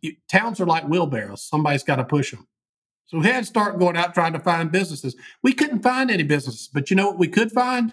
[0.01, 1.43] You, towns are like wheelbarrows.
[1.43, 2.47] Somebody's got to push them.
[3.07, 5.17] So we had to start going out trying to find businesses.
[5.43, 7.93] We couldn't find any businesses, but you know what we could find?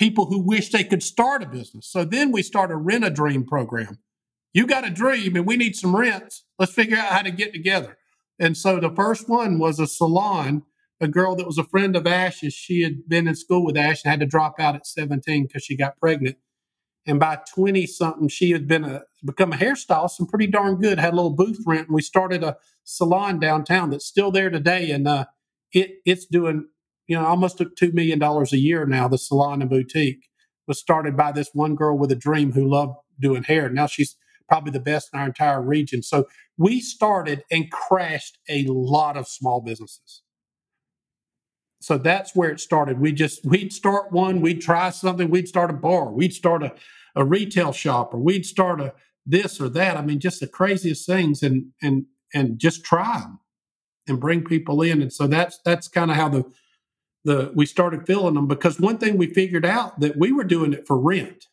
[0.00, 1.86] People who wish they could start a business.
[1.86, 3.98] So then we start a rent a dream program.
[4.54, 6.44] You got a dream and we need some rents.
[6.58, 7.98] Let's figure out how to get together.
[8.38, 10.62] And so the first one was a salon.
[11.02, 14.02] A girl that was a friend of Ash's, she had been in school with Ash
[14.02, 16.38] and had to drop out at 17 because she got pregnant.
[17.06, 20.98] And by 20 something, she had been a become a hairstylist and pretty darn good.
[20.98, 24.90] Had a little booth rent, and we started a salon downtown that's still there today.
[24.90, 25.24] And uh,
[25.72, 26.68] it it's doing
[27.10, 29.08] you know, almost $2 million a year now.
[29.08, 30.28] The salon and boutique
[30.68, 33.68] was started by this one girl with a dream who loved doing hair.
[33.68, 34.16] Now she's
[34.48, 36.04] probably the best in our entire region.
[36.04, 40.22] So we started and crashed a lot of small businesses.
[41.80, 43.00] So that's where it started.
[43.00, 46.72] We just, we'd start one, we'd try something, we'd start a bar, we'd start a,
[47.16, 48.94] a retail shop, or we'd start a
[49.26, 49.96] this or that.
[49.96, 53.40] I mean, just the craziest things and, and, and just try them
[54.06, 55.02] and bring people in.
[55.02, 56.44] And so that's, that's kind of how the,
[57.24, 60.72] the we started filling them because one thing we figured out that we were doing
[60.72, 61.46] it for rent.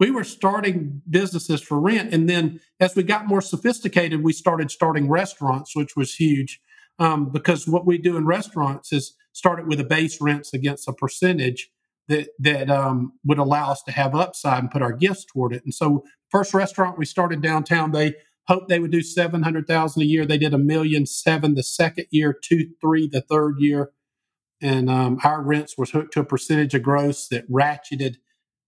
[0.00, 4.70] We were starting businesses for rent, and then as we got more sophisticated, we started
[4.70, 6.60] starting restaurants, which was huge.
[6.98, 10.88] Um, because what we do in restaurants is start it with a base rents against
[10.88, 11.70] a percentage
[12.08, 15.64] that that um, would allow us to have upside and put our gifts toward it.
[15.64, 18.14] And so, first restaurant we started downtown, they
[18.46, 20.26] hoped they would do seven hundred thousand a year.
[20.26, 23.90] They did a million seven the second year, two three the third year
[24.62, 28.16] and um, our rents was hooked to a percentage of gross that ratcheted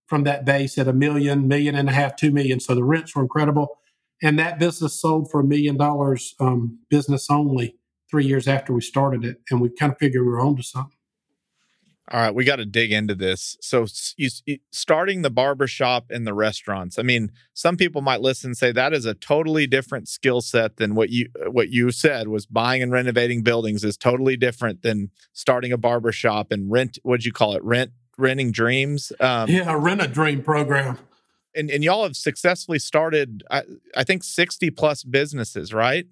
[0.07, 2.61] from that base at a million, million and a half, two million.
[2.61, 3.79] So the rents were incredible,
[4.23, 7.77] and that business sold for a million dollars, um, business only,
[8.11, 10.96] three years after we started it, and we kind of figured we were onto something.
[12.13, 13.57] All right, we got to dig into this.
[13.61, 14.29] So, you,
[14.71, 17.01] starting the barbershop and the restaurants.
[17.01, 20.77] I mean, some people might listen and say that is a totally different skill set
[20.77, 25.11] than what you what you said was buying and renovating buildings is totally different than
[25.33, 26.97] starting a barbershop and rent.
[27.03, 27.65] What'd you call it?
[27.65, 29.13] Rent renting dreams.
[29.19, 30.99] Um, yeah, rent a dream program.
[31.57, 33.63] And and y'all have successfully started, I,
[33.97, 36.07] I think, sixty plus businesses, right?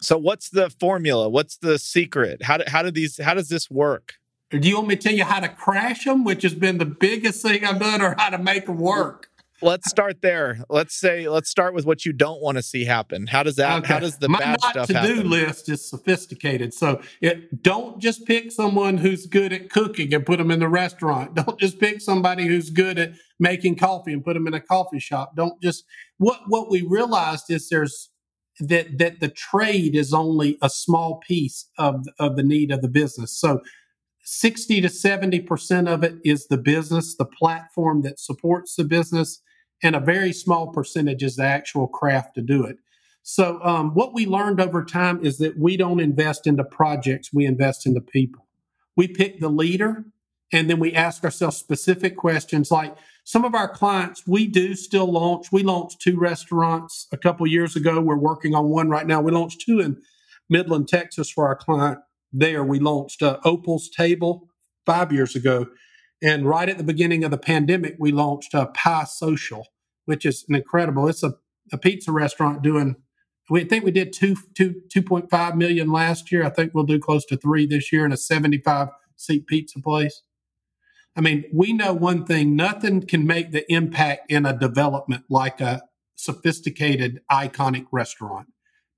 [0.00, 1.28] So, what's the formula?
[1.28, 2.42] What's the secret?
[2.42, 3.22] How do, how do these?
[3.22, 4.14] How does this work?
[4.50, 6.86] Do you want me to tell you how to crash them, which has been the
[6.86, 9.28] biggest thing I've done, or how to make them work?
[9.62, 10.58] Let's start there.
[10.68, 13.28] Let's say let's start with what you don't want to see happen.
[13.28, 13.78] How does that?
[13.78, 13.92] Okay.
[13.94, 16.74] How does the My bad not to do list is sophisticated.
[16.74, 20.68] So it don't just pick someone who's good at cooking and put them in the
[20.68, 21.34] restaurant.
[21.44, 24.98] Don't just pick somebody who's good at making coffee and put them in a coffee
[24.98, 25.34] shop.
[25.36, 25.84] Don't just
[26.18, 28.10] what what we realized is there's
[28.60, 32.88] that that the trade is only a small piece of of the need of the
[32.88, 33.32] business.
[33.38, 33.62] So
[34.24, 39.42] 60 to 70% of it is the business, the platform that supports the business,
[39.82, 42.78] and a very small percentage is the actual craft to do it.
[43.22, 47.46] So, um, what we learned over time is that we don't invest into projects, we
[47.46, 48.46] invest into people.
[48.96, 50.04] We pick the leader,
[50.52, 55.10] and then we ask ourselves specific questions like some of our clients, we do still
[55.10, 55.50] launch.
[55.50, 57.98] We launched two restaurants a couple years ago.
[58.00, 59.22] We're working on one right now.
[59.22, 59.96] We launched two in
[60.50, 61.98] Midland, Texas for our client
[62.34, 64.48] there, we launched uh, Opal's Table
[64.84, 65.66] five years ago.
[66.22, 69.68] And right at the beginning of the pandemic, we launched uh, Pie Social,
[70.04, 71.08] which is an incredible.
[71.08, 71.34] It's a,
[71.72, 72.96] a pizza restaurant doing.
[73.48, 76.44] We think we did two two two point five million last year.
[76.44, 79.80] I think we'll do close to three this year in a seventy five seat pizza
[79.80, 80.22] place.
[81.16, 85.60] I mean, we know one thing: nothing can make the impact in a development like
[85.60, 85.82] a
[86.14, 88.48] sophisticated, iconic restaurant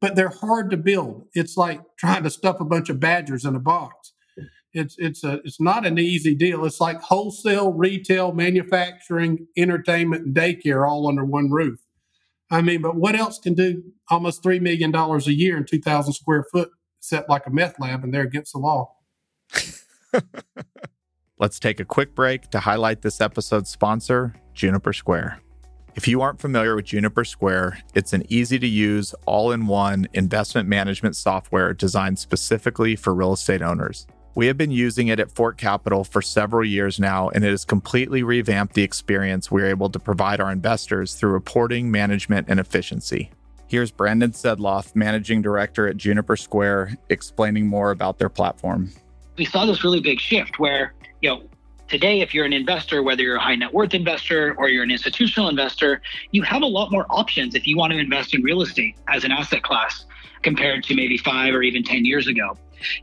[0.00, 1.28] but they're hard to build.
[1.34, 4.12] It's like trying to stuff a bunch of badgers in a box.
[4.72, 6.64] It's it's a it's not an easy deal.
[6.66, 11.80] It's like wholesale, retail, manufacturing, entertainment, and daycare all under one roof.
[12.50, 15.80] I mean, but what else can do almost three million dollars a year in two
[15.80, 16.70] thousand square foot,
[17.00, 18.92] set like a meth lab, and they're against the law.
[21.38, 25.40] Let's take a quick break to highlight this episode's sponsor, Juniper Square.
[25.96, 30.06] If you aren't familiar with Juniper Square, it's an easy to use, all in one
[30.12, 34.06] investment management software designed specifically for real estate owners.
[34.34, 37.64] We have been using it at Fort Capital for several years now, and it has
[37.64, 43.30] completely revamped the experience we're able to provide our investors through reporting, management, and efficiency.
[43.66, 48.92] Here's Brandon Sedloff, Managing Director at Juniper Square, explaining more about their platform.
[49.38, 50.92] We saw this really big shift where,
[51.22, 51.42] you know,
[51.88, 54.90] Today, if you're an investor, whether you're a high net worth investor or you're an
[54.90, 58.60] institutional investor, you have a lot more options if you want to invest in real
[58.60, 60.04] estate as an asset class
[60.42, 62.56] compared to maybe five or even 10 years ago.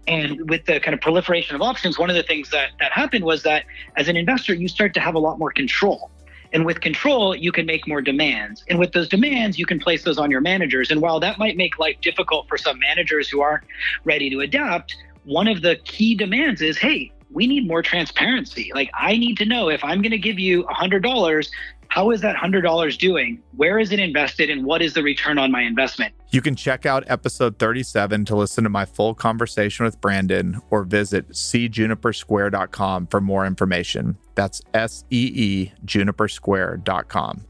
[0.07, 3.23] And with the kind of proliferation of options, one of the things that, that happened
[3.23, 3.63] was that
[3.95, 6.11] as an investor, you start to have a lot more control.
[6.51, 8.65] And with control, you can make more demands.
[8.69, 10.91] And with those demands, you can place those on your managers.
[10.91, 13.63] And while that might make life difficult for some managers who aren't
[14.03, 18.71] ready to adapt, one of the key demands is hey, we need more transparency.
[18.73, 21.49] Like, I need to know if I'm going to give you $100,
[21.87, 23.41] how is that $100 doing?
[23.55, 24.49] Where is it invested?
[24.49, 26.13] And what is the return on my investment?
[26.31, 30.83] You can check out episode 37 to listen to my full conversation with Brandon or
[30.83, 34.17] visit seejunipersquare.com for more information.
[34.35, 37.45] That's S E E junipersquare.com.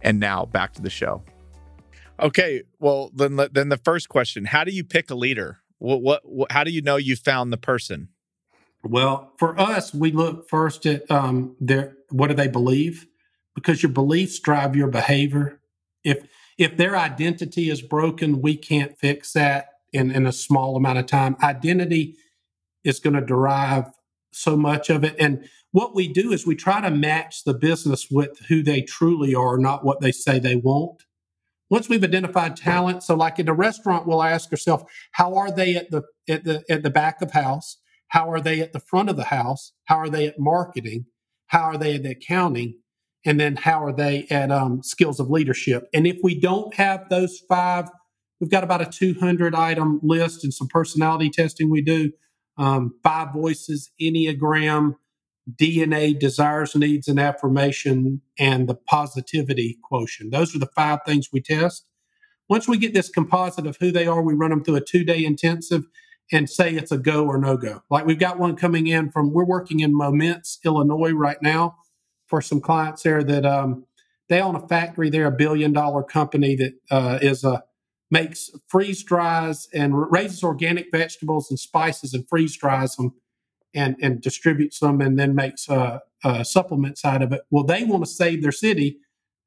[0.00, 1.22] And now back to the show.
[2.20, 5.58] Okay, well then then the first question, how do you pick a leader?
[5.78, 8.08] What, what, what how do you know you found the person?
[8.84, 13.06] Well, for us, we look first at um, their what do they believe,
[13.54, 15.60] because your beliefs drive your behavior.
[16.04, 16.26] If
[16.58, 21.06] if their identity is broken, we can't fix that in, in a small amount of
[21.06, 21.36] time.
[21.42, 22.16] Identity
[22.84, 23.86] is going to derive
[24.32, 25.16] so much of it.
[25.18, 29.34] And what we do is we try to match the business with who they truly
[29.34, 31.04] are, not what they say they want.
[31.70, 35.74] Once we've identified talent, so like in a restaurant, we'll ask ourselves, how are they
[35.74, 37.78] at the at the at the back of house?
[38.14, 39.72] How are they at the front of the house?
[39.86, 41.06] How are they at marketing?
[41.48, 42.78] How are they at accounting?
[43.26, 45.88] And then how are they at um, skills of leadership?
[45.92, 47.88] And if we don't have those five,
[48.38, 52.12] we've got about a 200 item list and some personality testing we do.
[52.56, 54.94] Um, five voices, Enneagram,
[55.52, 60.30] DNA, desires, needs, and affirmation, and the positivity quotient.
[60.30, 61.84] Those are the five things we test.
[62.48, 65.02] Once we get this composite of who they are, we run them through a two
[65.02, 65.82] day intensive
[66.32, 67.82] and say it's a go or no go.
[67.90, 71.76] Like we've got one coming in from, we're working in Momence, Illinois right now
[72.26, 73.84] for some clients there that um,
[74.28, 75.10] they own a factory.
[75.10, 77.62] They're a billion dollar company that uh, is a,
[78.10, 83.14] makes freeze dries and raises organic vegetables and spices and freeze dries them
[83.74, 87.42] and, and distributes them and then makes uh, uh, supplements out of it.
[87.50, 88.98] Well, they want to save their city.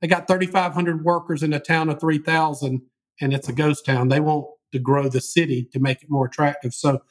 [0.01, 2.81] They got 3,500 workers in a town of 3,000
[3.19, 4.09] and it's a ghost town.
[4.09, 6.73] They want to grow the city to make it more attractive.
[6.73, 7.01] So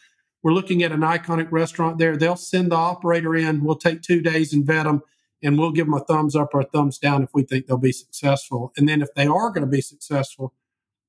[0.43, 2.17] we're looking at an iconic restaurant there.
[2.17, 3.65] They'll send the operator in.
[3.65, 5.03] We'll take two days and vet them,
[5.43, 7.79] and we'll give them a thumbs up or a thumbs down if we think they'll
[7.79, 8.73] be successful.
[8.77, 10.55] And then if they are going to be successful,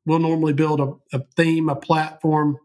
[0.05, 2.57] we'll normally build a, a theme, a platform,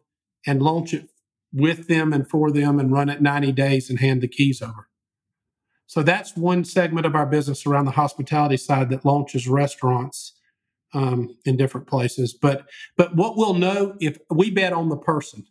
[0.47, 1.11] and launch it
[1.53, 4.89] with them and for them and run it 90 days and hand the keys over.
[5.87, 10.33] So that's one segment of our business around the hospitality side that launches restaurants
[10.93, 12.35] um, in different places.
[12.35, 12.67] But
[12.97, 15.47] but what we'll know if we bet on the person,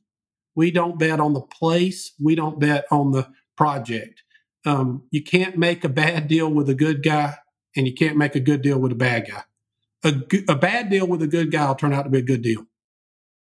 [0.55, 4.23] we don't bet on the place, we don't bet on the project.
[4.65, 7.35] Um, you can't make a bad deal with a good guy,
[7.75, 9.43] and you can't make a good deal with a bad guy.
[10.03, 10.13] A,
[10.49, 12.65] a bad deal with a good guy will turn out to be a good deal.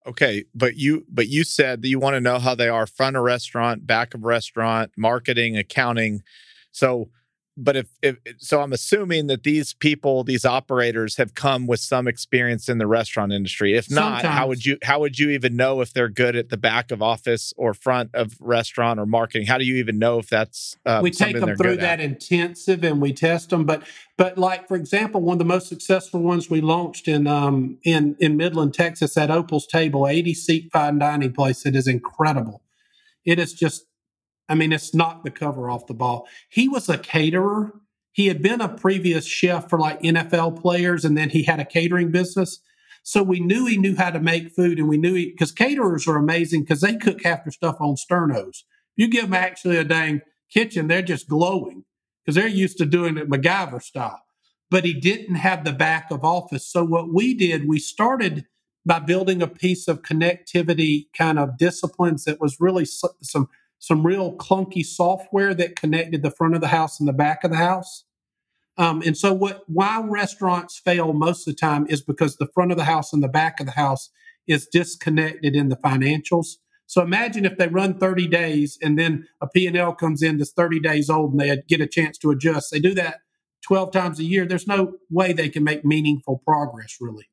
[0.06, 3.18] Okay, but you but you said that you want to know how they are front
[3.18, 6.24] of restaurant, back of restaurant, marketing, accounting.
[6.72, 7.10] So
[7.58, 12.08] but if, if so i'm assuming that these people these operators have come with some
[12.08, 13.76] experience in the restaurant industry.
[13.76, 14.38] If not Sometimes.
[14.38, 17.02] how would you how would you even know if they're good at the back of
[17.02, 19.48] office or front of restaurant or marketing?
[19.48, 23.02] How do you even know if that's uh, we take them through that intensive and
[23.02, 23.84] we test them but
[24.18, 28.16] but like for example one of the most successful ones we launched in um in
[28.20, 31.66] in midland texas at opal's table 80 seat fine dining place.
[31.66, 32.62] It is incredible.
[33.26, 33.86] It is just
[34.50, 36.28] I mean, it's knocked the cover off the ball.
[36.50, 37.74] He was a caterer.
[38.12, 41.66] He had been a previous chef for like NFL players, and then he had a
[41.66, 42.60] catering business.
[43.04, 46.08] So we knew he knew how to make food, and we knew he because caterers
[46.08, 48.64] are amazing because they cook half their stuff on sternos.
[48.96, 51.84] You give them actually a dang kitchen, they're just glowing
[52.24, 54.22] because they're used to doing it MacGyver style.
[54.70, 56.68] But he didn't have the back of office.
[56.68, 58.46] So what we did, we started
[58.86, 63.48] by building a piece of connectivity kind of disciplines that was really some
[63.80, 67.52] some real clunky software that connected the front of the house and the back of
[67.52, 68.06] the house.
[68.78, 72.72] Um, and so, what why restaurants fail most of the time is because the front
[72.72, 74.10] of the house and the back of the house
[74.48, 76.58] is disconnected in the financials.
[76.86, 80.80] So imagine if they run 30 days and then a P&L comes in that's 30
[80.80, 82.72] days old and they get a chance to adjust.
[82.72, 83.18] They do that
[83.64, 87.28] 12 times a year, there's no way they can make meaningful progress really.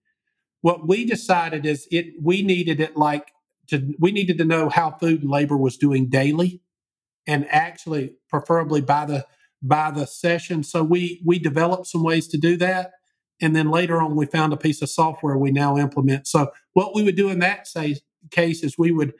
[0.62, 3.30] What we decided is it we needed it like
[3.68, 6.60] to we needed to know how food and labor was doing daily
[7.26, 9.26] and actually preferably by the
[9.62, 10.62] by the session.
[10.62, 12.92] So we we developed some ways to do that.
[13.40, 16.26] And then later on we found a piece of software we now implement.
[16.26, 17.96] So what we would do in that say,
[18.30, 19.14] case is we would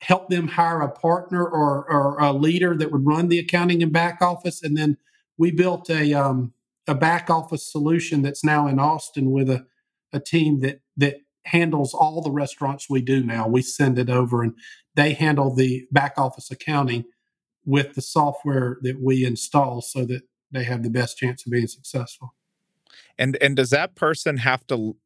[0.00, 3.92] help them hire a partner or, or a leader that would run the accounting and
[3.92, 4.62] back office.
[4.62, 4.96] And then
[5.38, 6.52] we built a um,
[6.88, 9.64] a back office solution that's now in Austin with a,
[10.12, 13.48] a team that that handles all the restaurants we do now.
[13.48, 14.54] We send it over and
[14.94, 17.04] they handle the back office accounting
[17.64, 21.66] with the software that we install so that they have the best chance of being
[21.66, 22.34] successful.
[23.18, 24.96] And and does that person have to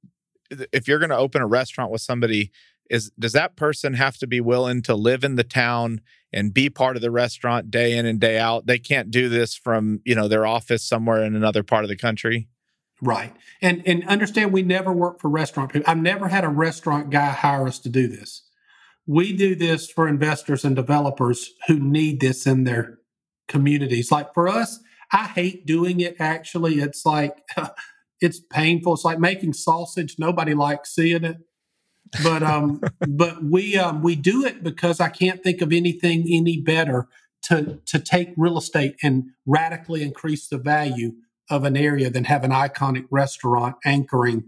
[0.72, 2.50] if you're going to open a restaurant with somebody
[2.88, 6.00] is does that person have to be willing to live in the town
[6.32, 9.54] and be part of the restaurant day in and day out they can't do this
[9.54, 12.48] from you know their office somewhere in another part of the country
[13.02, 13.34] right.
[13.60, 15.90] And and understand we never work for restaurant people.
[15.90, 18.42] I've never had a restaurant guy hire us to do this.
[19.06, 22.98] We do this for investors and developers who need this in their
[23.48, 24.10] communities.
[24.10, 24.80] Like for us
[25.12, 26.74] i hate doing it actually.
[26.76, 27.42] It's like
[28.20, 28.94] it's painful.
[28.94, 30.16] It's like making sausage.
[30.18, 31.38] Nobody likes seeing it.
[32.22, 36.60] But um, but we um, we do it because I can't think of anything any
[36.60, 37.08] better
[37.44, 41.12] to to take real estate and radically increase the value
[41.50, 44.44] of an area than have an iconic restaurant anchoring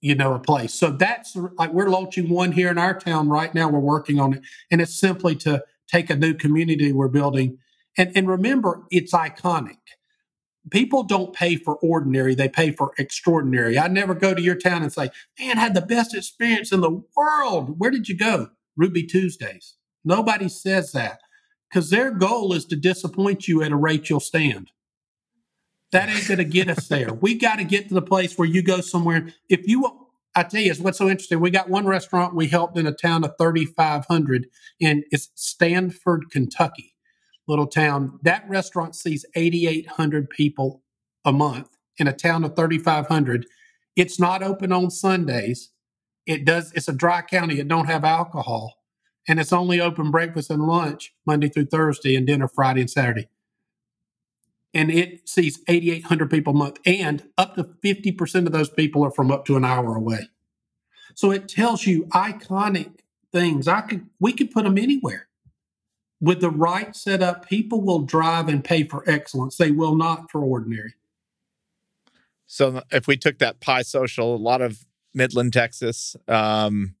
[0.00, 3.54] you know a place so that's like we're launching one here in our town right
[3.54, 7.58] now we're working on it and it's simply to take a new community we're building
[7.96, 9.78] and and remember it's iconic
[10.70, 13.78] people don't pay for ordinary, they pay for extraordinary.
[13.78, 16.80] I never go to your town and say, man, I had the best experience in
[16.80, 17.78] the world.
[17.78, 18.50] Where did you go?
[18.76, 19.74] Ruby Tuesdays.
[20.04, 21.20] Nobody says that
[21.68, 24.70] because their goal is to disappoint you at a rate you'll stand.
[25.92, 27.14] That ain't going to get us there.
[27.14, 29.28] We got to get to the place where you go somewhere.
[29.48, 31.40] If you, I tell you, it's what's so interesting.
[31.40, 34.46] We got one restaurant we helped in a town of 3,500
[34.82, 36.94] and it's Stanford, Kentucky
[37.48, 38.20] little town.
[38.22, 40.82] That restaurant sees 8,800 people
[41.24, 43.46] a month in a town of 3,500.
[43.96, 45.70] It's not open on Sundays.
[46.26, 46.72] It does.
[46.74, 47.58] It's a dry county.
[47.58, 48.76] It don't have alcohol,
[49.26, 53.28] and it's only open breakfast and lunch Monday through Thursday, and dinner Friday and Saturday.
[54.74, 59.10] And it sees 8,800 people a month, and up to 50% of those people are
[59.10, 60.28] from up to an hour away.
[61.14, 62.98] So it tells you iconic
[63.32, 63.66] things.
[63.66, 65.28] I could we could put them anywhere
[66.20, 69.56] with the right setup, people will drive and pay for excellence.
[69.56, 70.94] They will not for ordinary.
[72.46, 76.94] So if we took that Pie Social, a lot of Midland, Texas, um,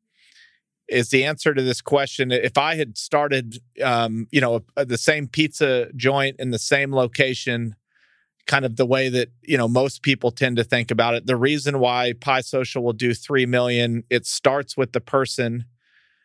[0.88, 2.32] is the answer to this question.
[2.32, 7.76] If I had started, um, you know, the same pizza joint in the same location,
[8.46, 11.36] kind of the way that you know most people tend to think about it, the
[11.36, 15.64] reason why Pie Social will do three million, it starts with the person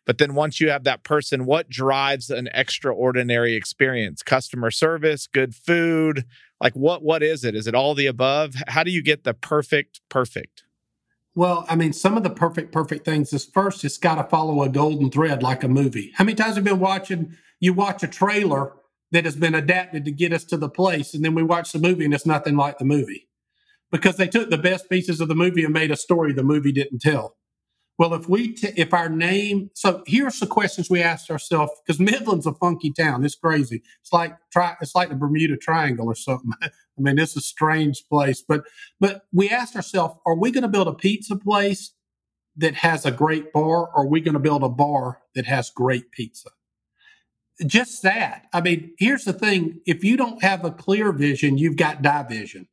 [0.06, 4.22] but then once you have that person, what drives an extraordinary experience?
[4.22, 6.24] Customer service, good food,
[6.60, 7.54] like what what is it?
[7.54, 8.54] Is it all the above?
[8.68, 10.63] How do you get the perfect perfect?
[11.34, 14.62] Well, I mean, some of the perfect perfect things is first it's got to follow
[14.62, 16.12] a golden thread like a movie.
[16.14, 18.72] How many times have you been watching you watch a trailer
[19.10, 21.78] that has been adapted to get us to the place and then we watch the
[21.78, 23.28] movie and it's nothing like the movie?
[23.90, 26.72] Because they took the best pieces of the movie and made a story the movie
[26.72, 27.36] didn't tell.
[27.96, 32.00] Well, if we t- if our name, so here's the questions we asked ourselves because
[32.00, 33.24] Midland's a funky town.
[33.24, 33.82] It's crazy.
[34.00, 34.76] It's like try.
[34.80, 36.50] It's like the Bermuda Triangle or something.
[36.62, 36.68] I
[36.98, 38.42] mean, it's a strange place.
[38.46, 38.64] But
[38.98, 41.92] but we asked ourselves, are we going to build a pizza place
[42.56, 45.70] that has a great bar, or are we going to build a bar that has
[45.70, 46.50] great pizza?
[47.64, 48.46] Just that.
[48.52, 52.66] I mean, here's the thing: if you don't have a clear vision, you've got division.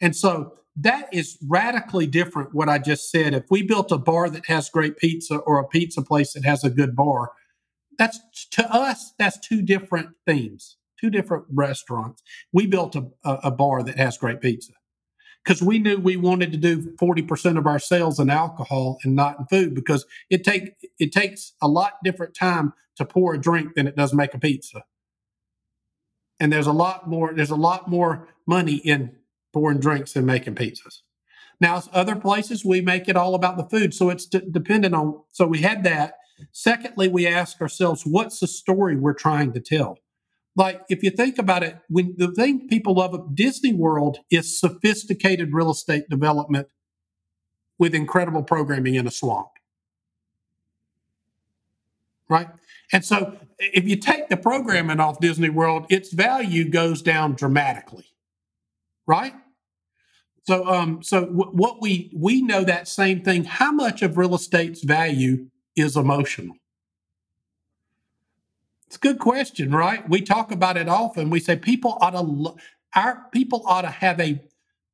[0.00, 3.34] And so that is radically different what I just said.
[3.34, 6.64] If we built a bar that has great pizza or a pizza place that has
[6.64, 7.32] a good bar,
[7.98, 8.18] that's
[8.52, 12.22] to us, that's two different themes, two different restaurants.
[12.52, 14.72] We built a, a bar that has great pizza
[15.44, 19.40] because we knew we wanted to do 40% of our sales in alcohol and not
[19.40, 23.74] in food because it take it takes a lot different time to pour a drink
[23.74, 24.84] than it does make a pizza.
[26.38, 29.16] And there's a lot more there's a lot more money in
[29.52, 31.00] pouring drinks and making pizzas.
[31.60, 35.20] Now, other places we make it all about the food, so it's d- dependent on.
[35.32, 36.14] So we had that.
[36.52, 39.98] Secondly, we ask ourselves, what's the story we're trying to tell?
[40.56, 44.58] Like, if you think about it, when the thing people love at Disney World is
[44.58, 46.68] sophisticated real estate development
[47.78, 49.48] with incredible programming in a swamp.
[52.28, 52.48] Right?
[52.92, 58.09] And so if you take the programming off Disney World, its value goes down dramatically
[59.06, 59.34] right?
[60.46, 63.44] So, um, so w- what we we know that same thing.
[63.44, 66.56] How much of real estate's value is emotional?
[68.86, 70.08] It's a good question, right?
[70.08, 71.30] We talk about it often.
[71.30, 72.56] We say people ought to lo-
[72.96, 74.40] our people ought to have a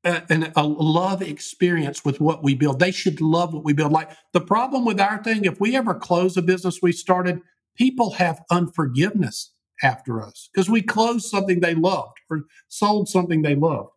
[0.05, 2.79] a, a love experience with what we build.
[2.79, 3.93] They should love what we build.
[3.93, 7.41] Like the problem with our thing, if we ever close a business we started,
[7.77, 9.53] people have unforgiveness
[9.83, 13.91] after us because we closed something they loved or sold something they loved.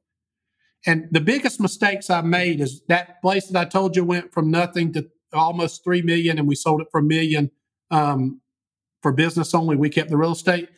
[0.86, 4.50] And the biggest mistakes I made is that place that I told you went from
[4.50, 7.52] nothing to almost three million, and we sold it for a million
[7.92, 8.42] um,
[9.02, 9.76] for business only.
[9.76, 10.70] We kept the real estate.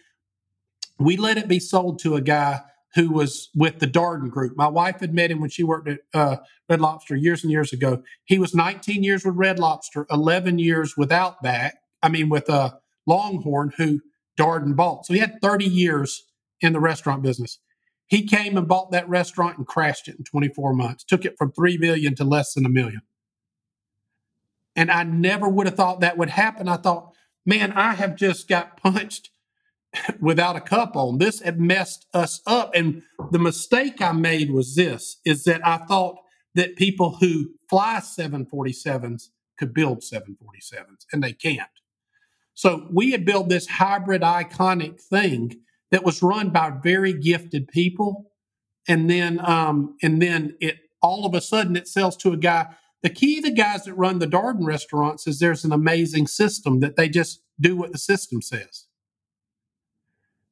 [0.97, 2.62] We let it be sold to a guy
[2.95, 4.58] who was with the Darden Group.
[4.58, 6.38] My wife had met him when she worked at uh,
[6.68, 8.04] Red Lobster years and years ago.
[8.26, 11.78] He was 19 years with Red Lobster, 11 years with Outback.
[12.04, 12.72] I mean, with uh,
[13.08, 14.02] Longhorn, who
[14.38, 15.06] Darden bought.
[15.06, 16.24] So he had 30 years
[16.60, 17.60] in the restaurant business.
[18.12, 21.05] He came and bought that restaurant and crashed it in 24 months.
[21.05, 23.03] Took it from 3 million to less than a million.
[24.76, 26.68] And I never would have thought that would happen.
[26.68, 27.14] I thought,
[27.45, 29.30] man, I have just got punched
[30.20, 31.20] without a cup on.
[31.20, 32.76] This had messed us up.
[32.76, 33.01] And
[33.32, 36.18] the mistake I made was this is that I thought
[36.53, 41.70] that people who fly 747s could build 747s, and they can't.
[42.55, 45.62] So we had built this hybrid iconic thing
[45.92, 48.32] that was run by very gifted people.
[48.88, 52.68] And then um, and then it all of a sudden it sells to a guy.
[53.04, 56.96] The key the guys that run the Darden restaurants is there's an amazing system that
[56.96, 58.88] they just do what the system says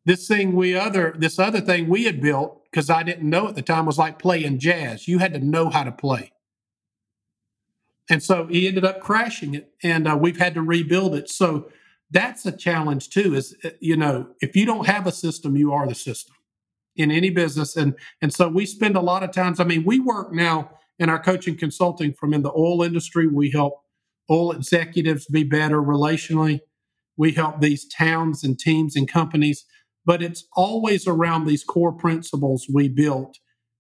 [0.10, 3.56] this thing we other this other thing we had built because I didn't know at
[3.56, 5.08] the time was like playing jazz.
[5.08, 6.32] You had to know how to play,
[8.10, 11.30] and so he ended up crashing it, and uh, we've had to rebuild it.
[11.30, 11.70] So
[12.12, 13.36] that's a challenge too.
[13.36, 16.36] Is uh, you know if you don't have a system, you are the system
[16.96, 19.60] in any business, and and so we spend a lot of times.
[19.60, 23.28] I mean, we work now in our coaching consulting from in the oil industry.
[23.28, 23.82] We help
[24.30, 26.62] oil executives be better relationally.
[27.18, 29.66] We help these towns and teams and companies
[30.06, 33.38] but it's always around these core principles we built.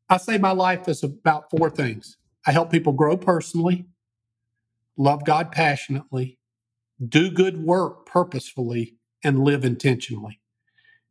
[0.09, 3.85] I say my life is about four things I help people grow personally,
[4.97, 6.38] love God passionately,
[7.07, 10.39] do good work purposefully, and live intentionally.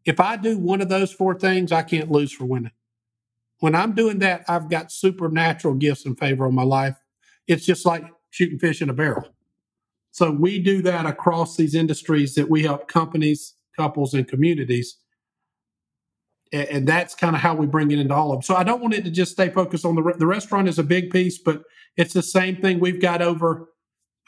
[0.04, 2.72] If I do one of those four things, I can't lose for winning.
[3.60, 6.96] When I'm doing that, I've got supernatural gifts and favor on my life.
[7.46, 9.28] It's just like shooting fish in a barrel.
[10.10, 14.96] So we do that across these industries that we help companies, couples, and communities
[16.52, 18.42] and that's kind of how we bring it into all of them.
[18.42, 20.82] So I don't want it to just stay focused on the the restaurant is a
[20.84, 21.62] big piece, but
[21.96, 22.80] it's the same thing.
[22.80, 23.68] We've got over,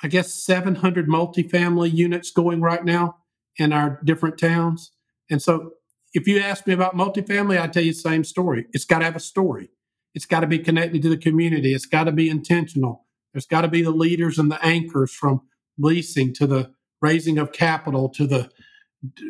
[0.03, 3.17] I guess, 700 multifamily units going right now
[3.57, 4.93] in our different towns.
[5.31, 5.73] And so
[6.15, 8.67] if you ask me about multifamily, I tell you the same story.
[8.73, 9.71] It's got to have a story.
[10.15, 11.75] It's got to be connected to the community.
[11.75, 13.07] It's got to be intentional.
[13.33, 15.43] There's got to be the leaders and the anchors from
[15.79, 18.51] leasing to the raising of capital to the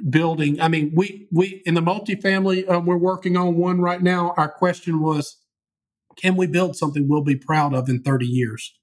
[0.09, 0.61] building.
[0.61, 4.35] I mean, we we in the multifamily uh, we're working on one right now.
[4.37, 5.37] Our question was,
[6.17, 8.75] can we build something we'll be proud of in 30 years?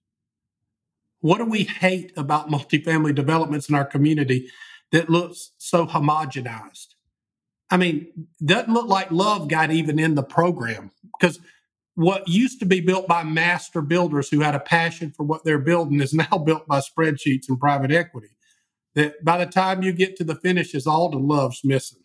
[1.22, 4.50] What do we hate about multifamily developments in our community
[4.92, 6.88] that looks so homogenized?
[7.70, 11.40] I mean, doesn't look like love got even in the program because
[11.96, 15.58] what used to be built by master builders who had a passion for what they're
[15.58, 18.30] building is now built by spreadsheets and private equity
[18.96, 22.00] that by the time you get to the finish, finishes, all the love's missing.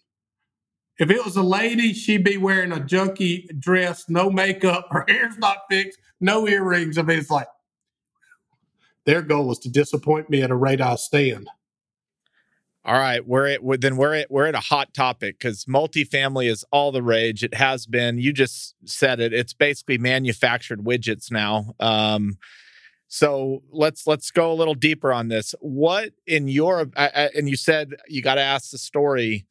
[0.98, 5.38] If it was a lady, she'd be wearing a junky dress, no makeup, her hair's
[5.38, 6.98] not fixed, no earrings.
[6.98, 7.48] I mean, it's like
[9.06, 11.48] their goal is to disappoint me at a I'll stand.
[12.84, 16.64] All right, we're at then we're at we're at a hot topic because multifamily is
[16.72, 17.44] all the rage.
[17.44, 18.18] It has been.
[18.18, 19.32] You just said it.
[19.32, 21.74] It's basically manufactured widgets now.
[21.78, 22.38] Um,
[23.06, 25.54] so let's let's go a little deeper on this.
[25.60, 29.46] What in your and you said you got to ask the story,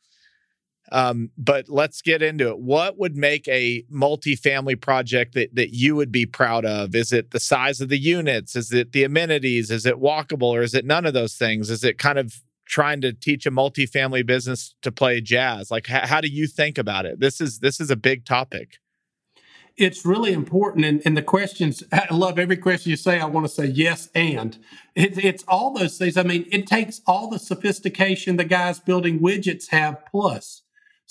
[0.92, 2.60] um, but let's get into it.
[2.60, 6.96] What would make a multifamily project that that you would be proud of?
[6.96, 8.56] Is it the size of the units?
[8.56, 9.72] Is it the amenities?
[9.72, 11.70] Is it walkable, or is it none of those things?
[11.70, 15.72] Is it kind of trying to teach a multifamily business to play jazz?
[15.72, 17.20] Like, h- how do you think about it?
[17.20, 18.78] This is this is a big topic
[19.78, 20.86] it's really important.
[20.86, 23.20] And, and, the questions, I love every question you say.
[23.20, 24.58] I want to say yes and.
[24.96, 26.18] It, it's all those things.
[26.18, 30.61] I mean, it takes all the sophistication the guys building widgets have plus.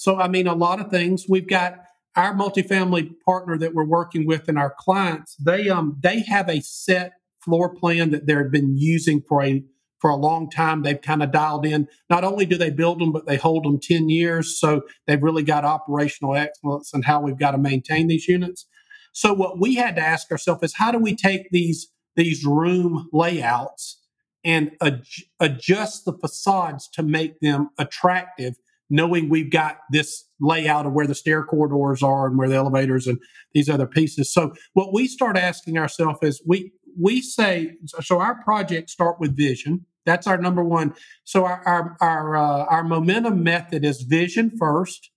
[0.00, 1.26] So, I mean, a lot of things.
[1.28, 1.74] We've got
[2.16, 5.36] our multifamily partner that we're working with and our clients.
[5.36, 7.12] They um they have a set
[7.44, 9.62] floor plan that they've been using for a
[9.98, 10.84] for a long time.
[10.84, 11.86] They've kind of dialed in.
[12.08, 14.58] Not only do they build them, but they hold them 10 years.
[14.58, 18.66] So they've really got operational excellence and how we've got to maintain these units.
[19.12, 23.10] So what we had to ask ourselves is how do we take these these room
[23.12, 24.00] layouts
[24.42, 25.04] and ad-
[25.40, 28.54] adjust the facades to make them attractive,
[28.90, 33.06] knowing we've got this layout of where the stair corridors are and where the elevators
[33.06, 33.18] and
[33.54, 34.32] these other pieces.
[34.32, 39.36] So what we start asking ourselves is we we say so our projects start with
[39.36, 39.86] vision.
[40.04, 40.94] That's our number one.
[41.24, 45.10] So our our our, uh, our momentum method is vision first.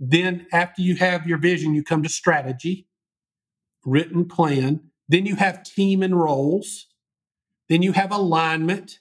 [0.00, 2.88] Then after you have your vision, you come to strategy,
[3.84, 4.80] written plan.
[5.08, 6.86] Then you have team and roles.
[7.68, 8.98] Then you have alignment,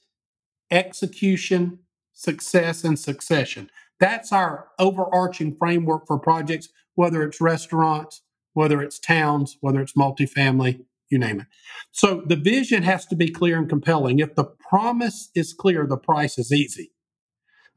[0.70, 1.80] execution,
[2.14, 3.70] success, and succession.
[4.00, 8.22] That's our overarching framework for projects, whether it's restaurants,
[8.54, 11.48] whether it's towns, whether it's multifamily, you name it.
[11.91, 14.20] So the vision has to be clear and compelling.
[14.20, 16.91] If the promise is clear, the price is easy.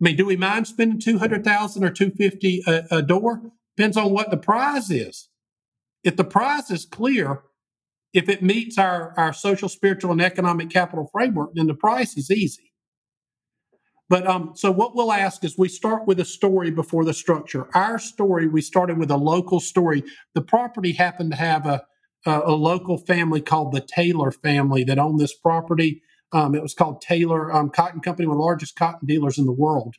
[0.00, 3.42] I mean, do we mind spending 200,000 or 250 a, a door?
[3.76, 5.28] Depends on what the prize is.
[6.04, 7.42] If the prize is clear,
[8.12, 12.30] if it meets our, our social, spiritual, and economic capital framework, then the price is
[12.30, 12.65] easy.
[14.08, 17.68] But um, so what we'll ask is we start with a story before the structure.
[17.74, 20.04] Our story, we started with a local story.
[20.34, 21.84] The property happened to have a,
[22.24, 26.02] a, a local family called the Taylor family that owned this property.
[26.32, 29.46] Um, it was called Taylor um, Cotton Company, one of the largest cotton dealers in
[29.46, 29.96] the world.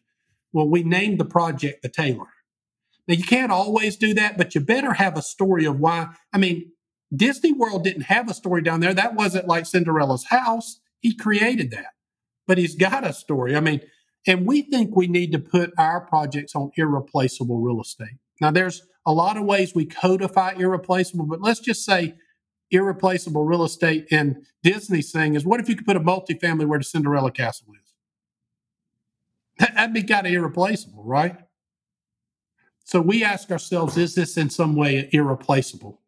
[0.54, 2.28] Well, we named the project the Taylor.
[3.08, 6.10] Now, you can't always do that, but you better have a story of why.
[6.34, 6.72] I mean,
[7.16, 8.94] Disney World didn't have a story down there.
[8.94, 10.80] That wasn't like Cinderella's house.
[11.00, 11.94] He created that,
[12.48, 13.56] but he's got a story.
[13.56, 13.82] I mean,
[14.28, 18.18] and we think we need to put our projects on irreplaceable real estate.
[18.42, 22.16] Now, there's a lot of ways we codify irreplaceable, but let's just say
[22.70, 26.78] irreplaceable real estate in Disney's thing is what if you could put a multifamily where
[26.78, 27.94] the Cinderella castle is?
[29.74, 31.38] That'd be kind of irreplaceable, right?
[32.84, 36.02] So we ask ourselves, is this in some way irreplaceable?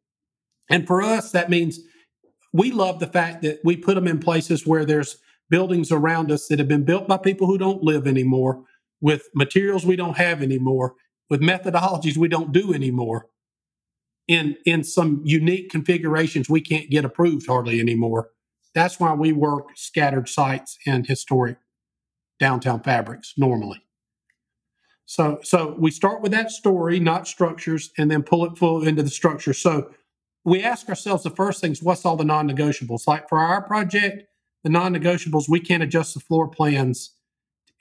[0.70, 1.80] And for us, that means
[2.54, 5.18] we love the fact that we put them in places where there's
[5.50, 8.64] buildings around us that have been built by people who don't live anymore,
[9.02, 10.96] with materials we don't have anymore,
[11.30, 13.28] with methodologies we don't do anymore,
[14.28, 18.30] in in some unique configurations we can't get approved hardly anymore.
[18.76, 21.58] That's why we work scattered sites and historic
[22.40, 23.82] downtown fabrics normally.
[25.06, 29.02] So, so we start with that story, not structures, and then pull it full into
[29.02, 29.54] the structure.
[29.54, 29.90] So
[30.46, 33.08] we ask ourselves the first things, what's all the non-negotiables?
[33.08, 34.29] Like for our project,
[34.64, 37.12] the non-negotiables, we can't adjust the floor plans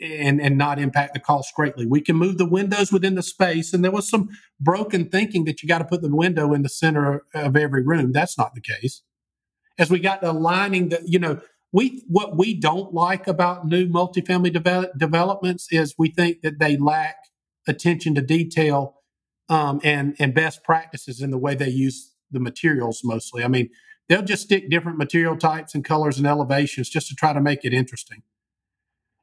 [0.01, 1.87] and, and not impact the cost greatly.
[1.87, 3.73] We can move the windows within the space.
[3.73, 4.29] And there was some
[4.61, 8.13] broken thinking that you got to put the window in the center of every room.
[8.13, 9.03] That's not the case.
[9.79, 11.41] As we got to aligning the, you know,
[11.73, 16.77] we what we don't like about new multifamily develop, developments is we think that they
[16.77, 17.17] lack
[17.67, 18.95] attention to detail
[19.49, 23.45] um, and and best practices in the way they use the materials mostly.
[23.45, 23.69] I mean,
[24.09, 27.65] they'll just stick different material types and colors and elevations just to try to make
[27.65, 28.23] it interesting.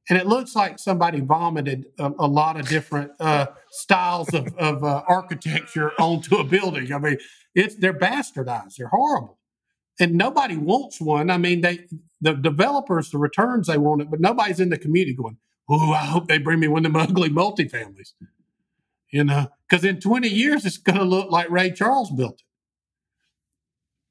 [0.08, 4.84] And it looks like somebody vomited a, a lot of different uh, styles of, of
[4.84, 6.94] uh, architecture onto a building.
[6.94, 7.18] I mean,
[7.56, 8.76] it's they're bastardized.
[8.78, 9.40] They're horrible
[10.00, 11.30] and nobody wants one.
[11.30, 11.88] I mean, they
[12.22, 15.38] the developers, the returns they want it, but nobody's in the community going,
[15.70, 18.14] "Oh, I hope they bring me one of them ugly multifamilies."
[19.12, 22.46] You know, because in 20 years it's going to look like Ray Charles built it.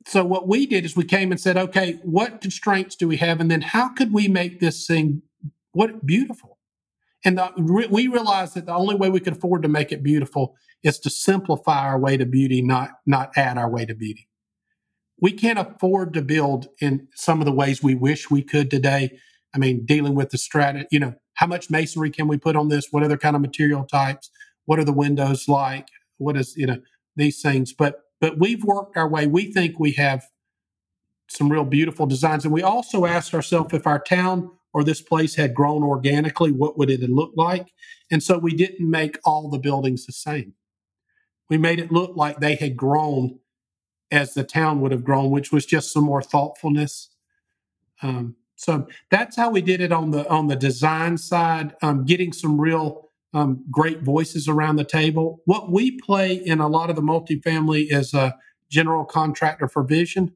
[0.06, 3.40] So what we did is we came and said, "Okay, what constraints do we have,
[3.40, 5.22] and then how could we make this thing
[5.72, 6.58] what beautiful?"
[7.24, 7.50] And the,
[7.90, 11.10] we realized that the only way we could afford to make it beautiful is to
[11.10, 14.28] simplify our way to beauty, not not add our way to beauty
[15.20, 19.18] we can't afford to build in some of the ways we wish we could today.
[19.54, 22.68] I mean, dealing with the strata, you know, how much masonry can we put on
[22.68, 22.88] this?
[22.90, 24.30] What other kind of material types?
[24.66, 25.88] What are the windows like?
[26.18, 26.78] What is, you know,
[27.16, 27.72] these things.
[27.72, 29.26] But but we've worked our way.
[29.26, 30.26] We think we have
[31.28, 32.46] some real beautiful designs.
[32.46, 36.78] And we also asked ourselves if our town or this place had grown organically, what
[36.78, 37.74] would it look like?
[38.10, 40.54] And so we didn't make all the buildings the same.
[41.50, 43.40] We made it look like they had grown
[44.10, 47.10] as the town would have grown, which was just some more thoughtfulness.
[48.00, 52.32] Um, so that's how we did it on the on the design side, um, getting
[52.32, 53.03] some real
[53.34, 55.40] um, great voices around the table.
[55.44, 58.36] What we play in a lot of the multifamily is a
[58.70, 60.32] general contractor for vision.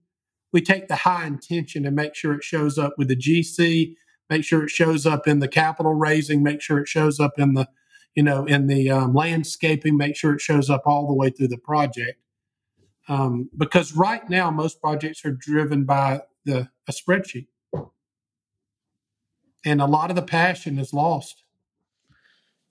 [0.53, 3.95] We take the high intention and make sure it shows up with the GC,
[4.29, 7.55] make sure it shows up in the capital raising, make sure it shows up in
[7.55, 7.69] the
[8.15, 11.49] you know in the um, landscaping, make sure it shows up all the way through
[11.49, 12.19] the project.
[13.09, 17.47] Um, because right now, most projects are driven by the a spreadsheet,
[19.65, 21.45] and a lot of the passion is lost.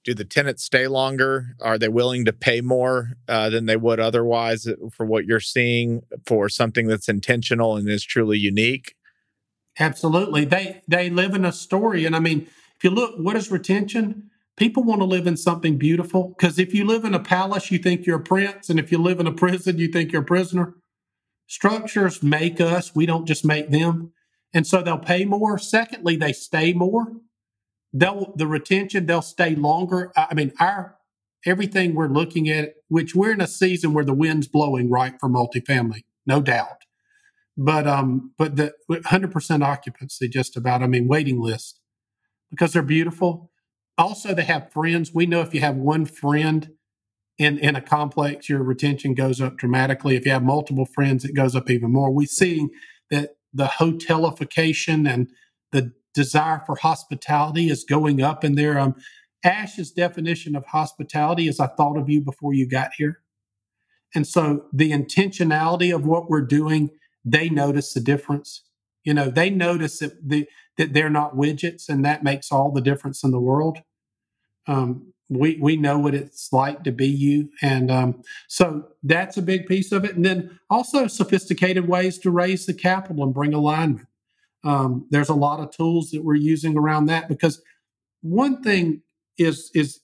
[0.08, 1.58] Do the tenants stay longer?
[1.60, 6.02] Are they willing to pay more uh, than they would otherwise for what you're seeing
[6.26, 8.96] for something that's intentional and is truly unique?
[9.78, 10.46] Absolutely.
[10.46, 12.48] They they live in a story, and I mean,
[12.78, 14.30] if you look, what is retention?
[14.56, 17.78] People want to live in something beautiful because if you live in a palace, you
[17.78, 20.26] think you're a prince, and if you live in a prison, you think you're a
[20.26, 20.76] prisoner.
[21.48, 24.14] Structures make us; we don't just make them,
[24.54, 25.58] and so they'll pay more.
[25.58, 27.08] Secondly, they stay more
[27.94, 30.12] they'll the retention they'll stay longer.
[30.16, 30.98] I mean, our
[31.46, 35.30] everything we're looking at, which we're in a season where the wind's blowing right for
[35.30, 36.84] multifamily, no doubt.
[37.56, 40.84] But um, but the 100% occupancy, just about.
[40.84, 41.80] I mean, waiting list
[42.52, 43.52] because they're beautiful.
[43.98, 45.12] Also, they have friends.
[45.12, 46.72] We know if you have one friend
[47.40, 50.16] in in a complex, your retention goes up dramatically.
[50.16, 52.12] If you have multiple friends, it goes up even more.
[52.12, 52.70] We're seeing
[53.10, 55.30] that the hotelification and
[55.72, 58.80] the desire for hospitality is going up in there.
[58.80, 58.96] Um,
[59.46, 63.22] Ash's definition of hospitality is I thought of you before you got here.
[64.16, 66.90] And so the intentionality of what we're doing,
[67.24, 68.64] they notice the difference.
[69.04, 70.48] You know, they notice that the
[70.78, 73.80] that they're not widgets, and that makes all the difference in the world.
[74.68, 79.42] Um, we we know what it's like to be you, and um, so that's a
[79.42, 80.16] big piece of it.
[80.16, 84.08] And then also sophisticated ways to raise the capital and bring alignment.
[84.64, 87.62] Um, there's a lot of tools that we're using around that because
[88.22, 89.02] one thing
[89.38, 90.02] is is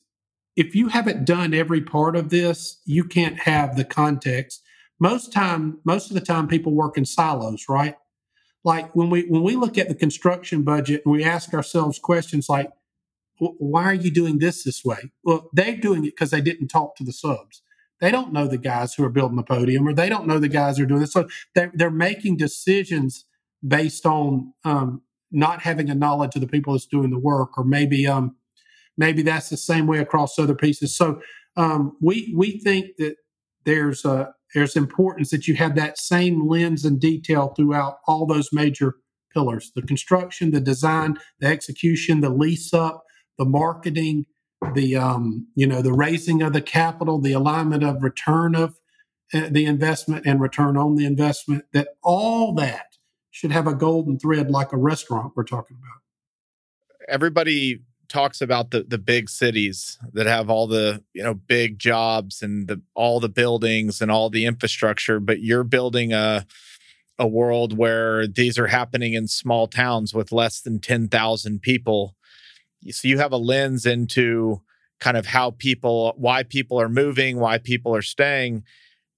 [0.55, 4.61] if you haven't done every part of this, you can't have the context.
[4.99, 7.95] Most time, most of the time, people work in silos, right?
[8.63, 12.47] Like when we when we look at the construction budget and we ask ourselves questions
[12.47, 12.71] like,
[13.39, 16.95] "Why are you doing this this way?" Well, they're doing it because they didn't talk
[16.97, 17.61] to the subs.
[17.99, 20.49] They don't know the guys who are building the podium, or they don't know the
[20.49, 21.13] guys who are doing this.
[21.13, 23.25] So they're, they're making decisions
[23.65, 25.01] based on um,
[25.31, 28.35] not having a knowledge of the people that's doing the work, or maybe um,
[28.97, 30.95] maybe that's the same way across other pieces.
[30.95, 31.21] So
[31.57, 33.15] um, we we think that
[33.65, 38.49] there's a there's importance that you have that same lens and detail throughout all those
[38.53, 38.95] major
[39.33, 43.03] pillars: the construction, the design, the execution, the lease up,
[43.37, 44.25] the marketing,
[44.75, 48.75] the um, you know the raising of the capital, the alignment of return of
[49.33, 51.65] uh, the investment and return on the investment.
[51.73, 52.92] That all that
[53.33, 57.09] should have a golden thread like a restaurant we're talking about.
[57.09, 62.43] Everybody talks about the the big cities that have all the you know big jobs
[62.43, 66.45] and the all the buildings and all the infrastructure but you're building a
[67.17, 72.15] a world where these are happening in small towns with less than 10,000 people
[72.89, 74.61] so you have a lens into
[74.99, 78.63] kind of how people why people are moving why people are staying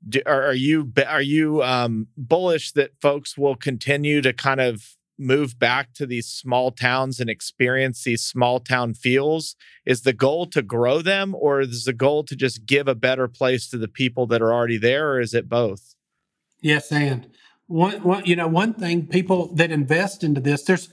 [0.08, 4.96] do, are, are you are you um, bullish that folks will continue to kind of
[5.18, 9.56] move back to these small towns and experience these small town feels?
[9.86, 13.28] Is the goal to grow them, or is the goal to just give a better
[13.28, 15.96] place to the people that are already there, or is it both?
[16.62, 17.28] Yes, and
[17.68, 20.90] one, one you know one thing people that invest into this there's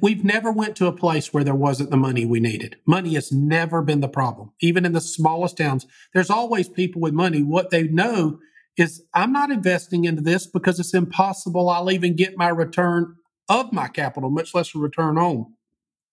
[0.00, 2.76] we've never went to a place where there wasn't the money we needed.
[2.86, 4.52] Money has never been the problem.
[4.60, 7.42] Even in the smallest towns there's always people with money.
[7.42, 8.38] What they know
[8.76, 11.68] is I'm not investing into this because it's impossible.
[11.68, 13.16] I'll even get my return
[13.48, 15.46] of my capital, much less a return on.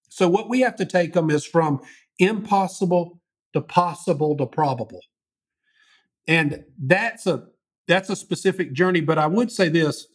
[0.09, 1.81] So what we have to take them is from
[2.19, 3.19] impossible
[3.53, 5.01] to possible to probable.
[6.27, 7.45] And that's a
[7.87, 10.07] that's a specific journey, but I would say this,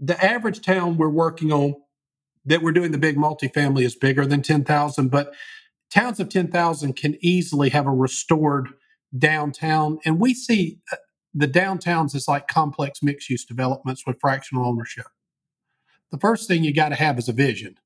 [0.00, 1.76] the average town we're working on
[2.44, 5.32] that we're doing the big multifamily is bigger than 10,000, but
[5.90, 8.68] towns of 10,000 can easily have a restored
[9.16, 10.96] downtown and we see uh,
[11.34, 15.06] the downtowns is like complex mixed use developments with fractional ownership.
[16.10, 17.76] The first thing you got to have is a vision.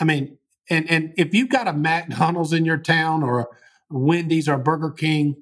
[0.00, 0.38] I mean,
[0.70, 3.46] and and if you've got a McDonald's in your town or a
[3.90, 5.36] Wendy's or Burger King,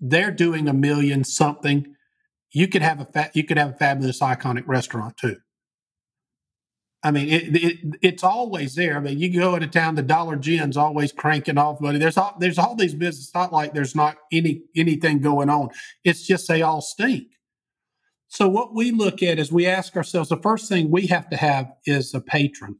[0.00, 1.94] they're doing a million something.
[2.52, 5.36] You could have a fa- you could have a fabulous iconic restaurant too.
[7.04, 8.96] I mean, it, it, it's always there.
[8.96, 11.98] I mean, you go into town, the Dollar Gen's always cranking off money.
[11.98, 13.30] There's all there's all these businesses.
[13.34, 15.68] Not like there's not any anything going on.
[16.02, 17.28] It's just they all stink.
[18.28, 21.36] So what we look at is we ask ourselves the first thing we have to
[21.36, 22.78] have is a patron.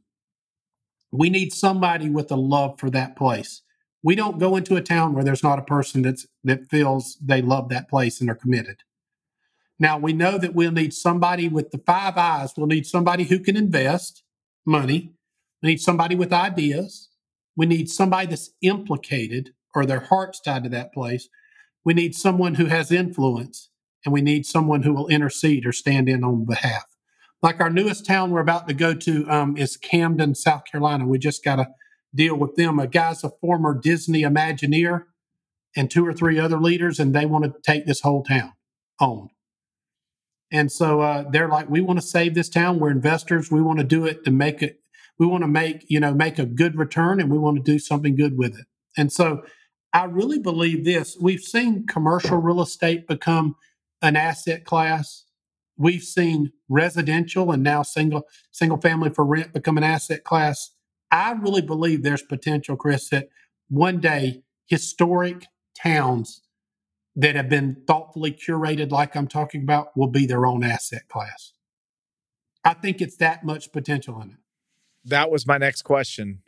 [1.11, 3.61] We need somebody with a love for that place.
[4.03, 7.43] We don't go into a town where there's not a person that's that feels they
[7.43, 8.77] love that place and are committed.
[9.79, 12.53] Now we know that we'll need somebody with the five eyes.
[12.55, 14.23] We'll need somebody who can invest
[14.65, 15.13] money.
[15.61, 17.09] We need somebody with ideas.
[17.57, 21.27] We need somebody that's implicated or their heart's tied to that place.
[21.83, 23.69] We need someone who has influence
[24.05, 26.85] and we need someone who will intercede or stand in on behalf.
[27.41, 31.05] Like our newest town we're about to go to um, is Camden, South Carolina.
[31.05, 31.67] We just got a
[32.13, 32.79] deal with them.
[32.79, 35.03] A guy's a former Disney Imagineer
[35.75, 38.53] and two or three other leaders, and they want to take this whole town
[38.99, 39.29] on.
[40.55, 42.79] And so uh, they're like, we want to save this town.
[42.79, 43.51] We're investors.
[43.51, 44.79] We want to do it to make it.
[45.19, 47.77] We want to make you know make a good return, and we want to do
[47.77, 48.65] something good with it.
[48.95, 49.43] And so
[49.91, 51.17] I really believe this.
[51.19, 53.57] We've seen commercial real estate become
[54.01, 55.25] an asset class.
[55.77, 60.71] We've seen residential and now single single family for rent become an asset class.
[61.11, 63.27] I really believe there's potential, Chris, that
[63.67, 65.47] one day historic
[65.77, 66.43] towns
[67.15, 71.53] that have been thoughtfully curated, like I'm talking about, will be their own asset class.
[72.63, 74.37] I think it's that much potential in it.
[75.05, 76.41] That was my next question.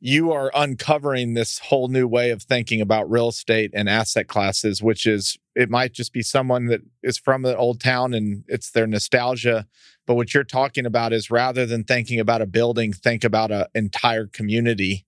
[0.00, 4.80] You are uncovering this whole new way of thinking about real estate and asset classes,
[4.80, 8.70] which is it might just be someone that is from an old town and it's
[8.70, 9.66] their nostalgia.
[10.06, 13.66] But what you're talking about is rather than thinking about a building, think about an
[13.74, 15.04] entire community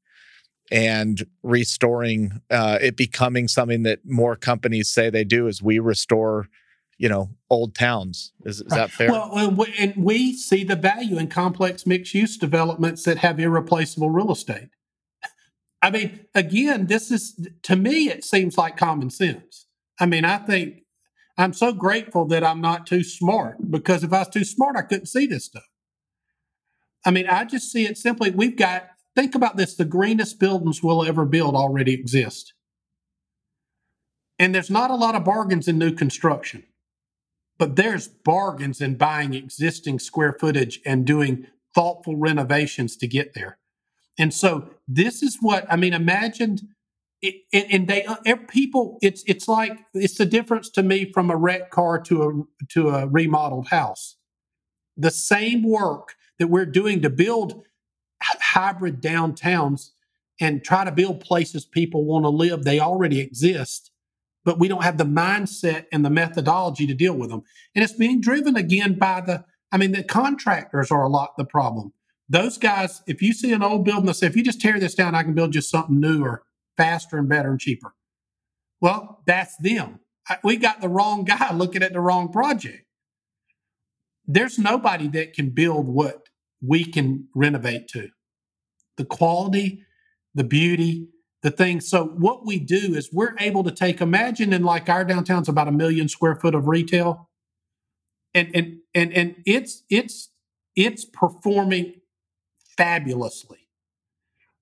[0.70, 6.48] and restoring uh, it becoming something that more companies say they do is we restore
[7.00, 8.32] you know old towns.
[8.44, 9.10] Is, is that fair?
[9.10, 14.30] Well and we see the value in complex mixed use developments that have irreplaceable real
[14.30, 14.68] estate.
[15.82, 19.66] I mean again this is to me it seems like common sense.
[19.98, 20.82] I mean i think
[21.38, 24.82] i'm so grateful that i'm not too smart because if i was too smart i
[24.82, 25.68] couldn't see this stuff.
[27.04, 28.90] I mean i just see it simply we've got
[29.20, 32.54] Think about this the greenest buildings we'll ever build already exist.
[34.38, 36.64] And there's not a lot of bargains in new construction,
[37.58, 43.58] but there's bargains in buying existing square footage and doing thoughtful renovations to get there.
[44.18, 45.92] And so this is what I mean.
[45.92, 46.56] Imagine,
[47.20, 48.16] it, and they uh,
[48.48, 48.96] people.
[49.02, 52.88] It's it's like it's the difference to me from a wrecked car to a to
[52.88, 54.16] a remodeled house.
[54.96, 57.64] The same work that we're doing to build
[58.22, 59.90] hybrid downtowns
[60.40, 62.64] and try to build places people want to live.
[62.64, 63.90] They already exist,
[64.44, 67.42] but we don't have the mindset and the methodology to deal with them.
[67.74, 71.44] And it's being driven again by the, I mean, the contractors are a lot the
[71.44, 71.92] problem.
[72.28, 74.94] Those guys, if you see an old building, they say, if you just tear this
[74.94, 76.44] down, I can build just something newer,
[76.76, 77.94] faster and better and cheaper.
[78.80, 80.00] Well, that's them.
[80.44, 82.84] We got the wrong guy looking at the wrong project.
[84.26, 86.30] There's nobody that can build what
[86.62, 88.11] we can renovate to
[88.96, 89.84] the quality,
[90.34, 91.08] the beauty,
[91.42, 91.88] the things.
[91.88, 95.68] So what we do is we're able to take, imagine in like our downtown's about
[95.68, 97.28] a million square foot of retail.
[98.34, 100.30] And and and and it's it's
[100.76, 101.94] it's performing
[102.76, 103.58] fabulously.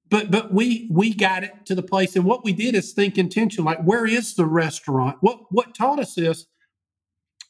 [0.08, 2.16] But but we we got it to the place.
[2.16, 5.18] And what we did is think intention, like where is the restaurant?
[5.20, 6.46] What what taught us this?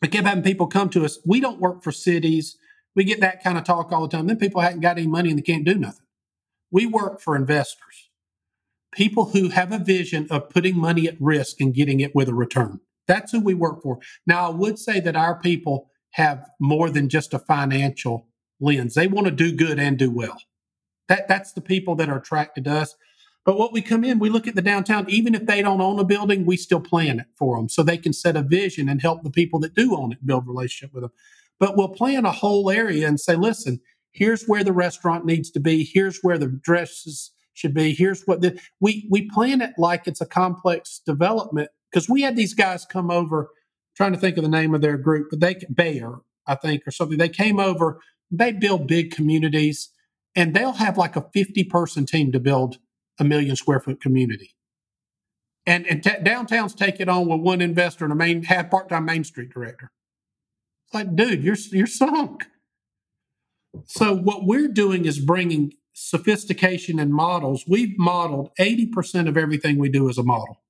[0.02, 1.18] We kept having people come to us.
[1.24, 2.56] We don't work for cities.
[2.98, 4.26] We get that kind of talk all the time.
[4.26, 6.04] Then people haven't got any money and they can't do nothing.
[6.72, 8.10] We work for investors,
[8.92, 12.34] people who have a vision of putting money at risk and getting it with a
[12.34, 12.80] return.
[13.06, 14.00] That's who we work for.
[14.26, 18.26] Now, I would say that our people have more than just a financial
[18.58, 18.94] lens.
[18.94, 20.36] They want to do good and do well.
[21.06, 22.96] That, that's the people that are attracted to us.
[23.44, 26.00] But what we come in, we look at the downtown, even if they don't own
[26.00, 29.00] a building, we still plan it for them so they can set a vision and
[29.00, 31.12] help the people that do own it build relationship with them.
[31.60, 33.80] But we'll plan a whole area and say, listen,
[34.12, 35.84] here's where the restaurant needs to be.
[35.84, 37.92] Here's where the dresses should be.
[37.92, 42.36] Here's what the we we plan it like it's a complex development because we had
[42.36, 43.50] these guys come over
[43.96, 46.92] trying to think of the name of their group but they bayer i think or
[46.92, 47.18] something.
[47.18, 48.00] They came over
[48.30, 49.90] they build big communities
[50.36, 52.78] and they'll have like a 50 person team to build
[53.18, 54.54] a million square foot community.
[55.66, 59.04] And, and t- downtowns take it on with one investor and a main half part-time
[59.04, 59.90] main street director
[60.92, 62.46] like dude you're you're sunk
[63.86, 67.64] so what we're doing is bringing sophistication and models.
[67.66, 70.62] We've modeled 80% of everything we do as a model.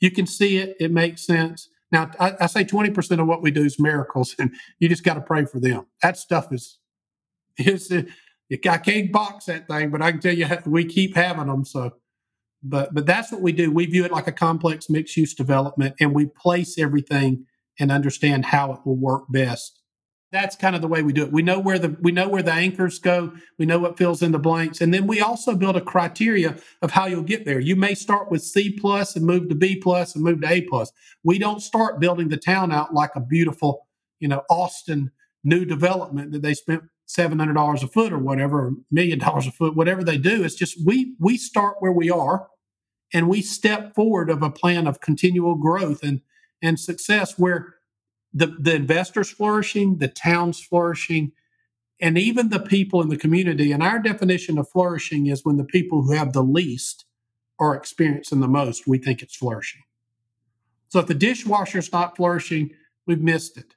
[0.00, 1.68] You can see it, it makes sense.
[1.90, 5.14] Now, I, I say 20% of what we do is miracles, and you just got
[5.14, 5.86] to pray for them.
[6.02, 6.78] That stuff is,
[7.58, 11.64] is I can't box that thing, but I can tell you we keep having them.
[11.64, 11.92] So,
[12.62, 13.70] but but that's what we do.
[13.70, 17.46] We view it like a complex mixed use development, and we place everything
[17.78, 19.80] and understand how it will work best
[20.32, 21.32] that's kind of the way we do it.
[21.32, 23.32] We know where the we know where the anchors go.
[23.58, 26.90] We know what fills in the blanks, and then we also build a criteria of
[26.90, 27.60] how you'll get there.
[27.60, 30.62] You may start with C plus and move to B plus and move to A
[30.62, 30.90] plus.
[31.22, 33.86] We don't start building the town out like a beautiful,
[34.18, 35.10] you know, Austin
[35.44, 39.52] new development that they spent seven hundred dollars a foot or whatever, million dollars a
[39.52, 40.42] foot, whatever they do.
[40.42, 42.48] It's just we we start where we are,
[43.14, 46.20] and we step forward of a plan of continual growth and
[46.62, 47.74] and success where
[48.32, 51.32] the, the investors flourishing, the town's flourishing,
[52.00, 53.72] and even the people in the community.
[53.72, 57.06] And our definition of flourishing is when the people who have the least
[57.58, 59.82] are experiencing the most, we think it's flourishing.
[60.88, 62.70] So if the dishwasher's not flourishing,
[63.06, 63.74] we've missed it.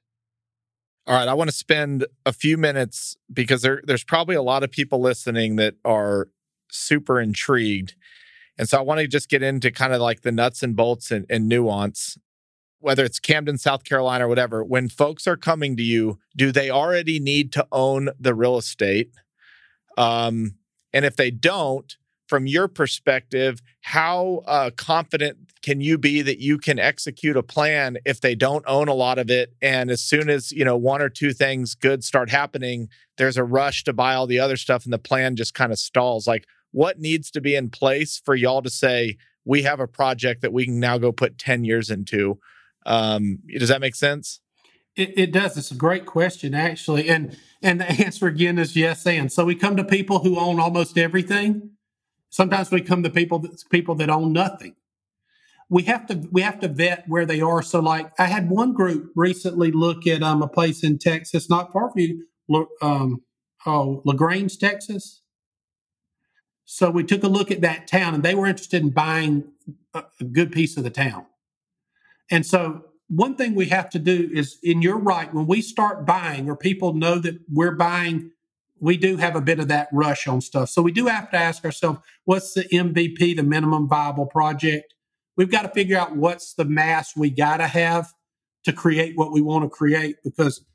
[1.07, 4.63] All right, I want to spend a few minutes because there, there's probably a lot
[4.63, 6.27] of people listening that are
[6.69, 7.95] super intrigued.
[8.59, 11.09] And so I want to just get into kind of like the nuts and bolts
[11.09, 12.17] and, and nuance,
[12.79, 14.63] whether it's Camden, South Carolina, or whatever.
[14.63, 19.11] When folks are coming to you, do they already need to own the real estate?
[19.97, 20.55] Um,
[20.93, 21.95] and if they don't,
[22.27, 27.97] from your perspective, how uh, confident can you be that you can execute a plan
[28.05, 29.53] if they don't own a lot of it?
[29.61, 33.43] And as soon as you know one or two things good start happening, there's a
[33.43, 36.27] rush to buy all the other stuff, and the plan just kind of stalls.
[36.27, 40.41] Like, what needs to be in place for y'all to say we have a project
[40.41, 42.39] that we can now go put ten years into?
[42.85, 44.39] Um, does that make sense?
[44.95, 45.57] It, it, does.
[45.57, 49.05] It's a great question, actually, and and the answer again is yes.
[49.05, 51.71] And so we come to people who own almost everything
[52.29, 54.75] Sometimes we come to people that people that own nothing.
[55.67, 57.61] We have to we have to vet where they are.
[57.61, 61.73] So, like I had one group recently look at um, a place in Texas, not
[61.73, 62.27] far from you,
[62.81, 63.23] um,
[63.65, 65.21] oh La Grange, Texas.
[66.65, 69.51] So we took a look at that town, and they were interested in buying
[69.95, 71.25] a, a good piece of the town.
[72.31, 76.05] And so one thing we have to do is, and you're right, when we start
[76.05, 78.31] buying, or people know that we're buying
[78.79, 80.69] we do have a bit of that rush on stuff.
[80.69, 84.93] So we do have to ask ourselves, what's the MVP, the minimum viable project?
[85.35, 88.13] We've got to figure out what's the mass we got to have
[88.65, 90.65] to create what we want to create because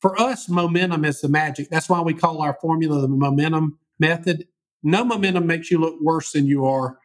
[0.00, 1.68] for us, momentum is the magic.
[1.68, 4.46] That's why we call our formula the momentum method.
[4.82, 6.98] No momentum makes you look worse than you are,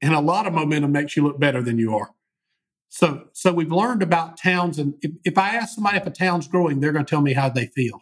[0.00, 2.10] and a lot of momentum makes you look better than you are.
[2.88, 6.48] So, so we've learned about towns, and if, if I ask somebody if a town's
[6.48, 8.00] growing, they're going to tell me how they feel.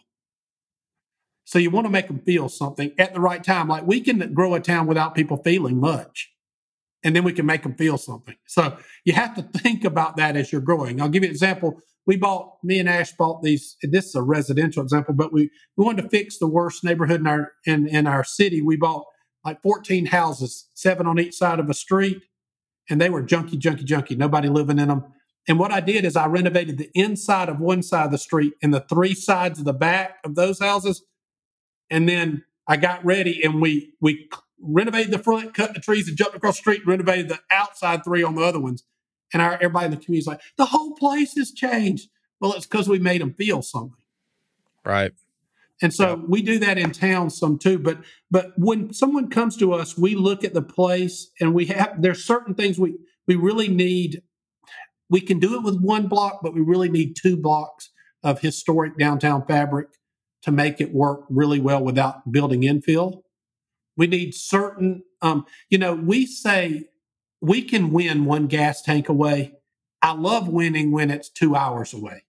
[1.43, 3.69] So you want to make them feel something at the right time.
[3.69, 6.29] Like we can grow a town without people feeling much,
[7.03, 8.35] and then we can make them feel something.
[8.47, 11.01] So you have to think about that as you're growing.
[11.01, 11.79] I'll give you an example.
[12.05, 13.77] We bought, me and Ash bought these.
[13.81, 17.27] This is a residential example, but we, we wanted to fix the worst neighborhood in
[17.27, 18.61] our in, in our city.
[18.61, 19.05] We bought
[19.45, 22.21] like 14 houses, seven on each side of a street,
[22.89, 24.17] and they were junky, junky, junky.
[24.17, 25.05] Nobody living in them.
[25.47, 28.53] And what I did is I renovated the inside of one side of the street
[28.61, 31.03] and the three sides of the back of those houses
[31.89, 34.29] and then I got ready and we we
[34.59, 38.03] renovated the front, cut the trees, and jumped across the street and renovated the outside
[38.03, 38.83] three on the other ones.
[39.33, 42.09] And our everybody in the community is like, the whole place has changed.
[42.39, 43.97] Well, it's because we made them feel something.
[44.85, 45.13] Right.
[45.81, 46.15] And so yeah.
[46.27, 47.77] we do that in town some too.
[47.77, 47.99] But
[48.31, 52.23] but when someone comes to us, we look at the place and we have there's
[52.23, 52.97] certain things we
[53.27, 54.21] we really need.
[55.09, 57.91] We can do it with one block, but we really need two blocks
[58.23, 59.87] of historic downtown fabric
[60.41, 63.21] to make it work really well without building infill.
[63.95, 66.89] We need certain, um, you know, we say
[67.41, 69.53] we can win one gas tank away.
[70.01, 72.23] I love winning when it's two hours away.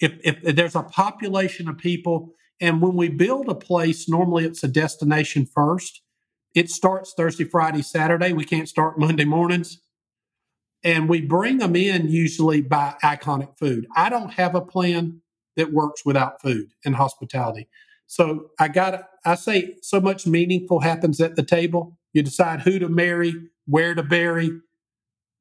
[0.00, 4.62] If, if there's a population of people, and when we build a place, normally it's
[4.62, 6.02] a destination first.
[6.54, 8.32] It starts Thursday, Friday, Saturday.
[8.32, 9.80] We can't start Monday mornings.
[10.84, 13.86] And we bring them in usually by iconic food.
[13.96, 15.22] I don't have a plan
[15.56, 17.68] that works without food and hospitality.
[18.06, 21.98] So I got I say so much meaningful happens at the table.
[22.12, 23.34] You decide who to marry,
[23.66, 24.50] where to bury.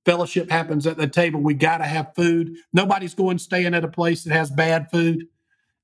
[0.06, 1.42] Fellowship happens at the table.
[1.42, 2.56] We got to have food.
[2.72, 5.28] Nobody's going staying at a place that has bad food,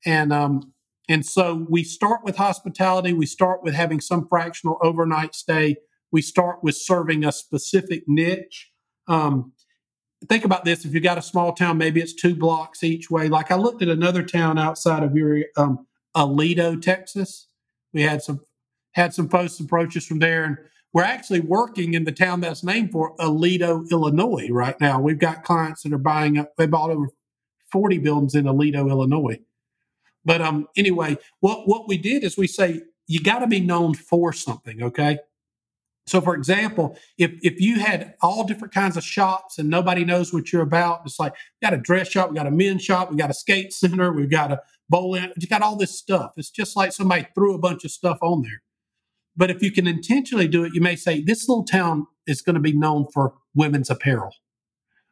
[0.06, 0.74] and um,
[1.10, 3.14] and so we start with hospitality.
[3.14, 5.78] We start with having some fractional overnight stay.
[6.12, 8.72] We start with serving a specific niche.
[9.08, 9.54] Um,
[10.28, 13.30] think about this if you got a small town maybe it's two blocks each way
[13.30, 17.48] like i looked at another town outside of your um, aledo texas
[17.94, 18.42] we had some
[18.92, 20.58] had some folks approach us from there and
[20.92, 25.46] we're actually working in the town that's named for aledo illinois right now we've got
[25.46, 27.08] clients that are buying up they bought over
[27.72, 29.40] 40 buildings in aledo illinois
[30.30, 33.94] but um anyway what what we did is we say you got to be known
[33.94, 35.18] for something okay
[36.10, 40.34] so, for example, if if you had all different kinds of shops and nobody knows
[40.34, 43.12] what you're about, it's like we got a dress shop, we got a men's shop,
[43.12, 46.32] we got a skate center, we've got a bowling, you got all this stuff.
[46.36, 48.64] It's just like somebody threw a bunch of stuff on there.
[49.38, 52.56] But if you can intentionally do it, you may say this little town is going
[52.56, 54.34] to be known for women's apparel.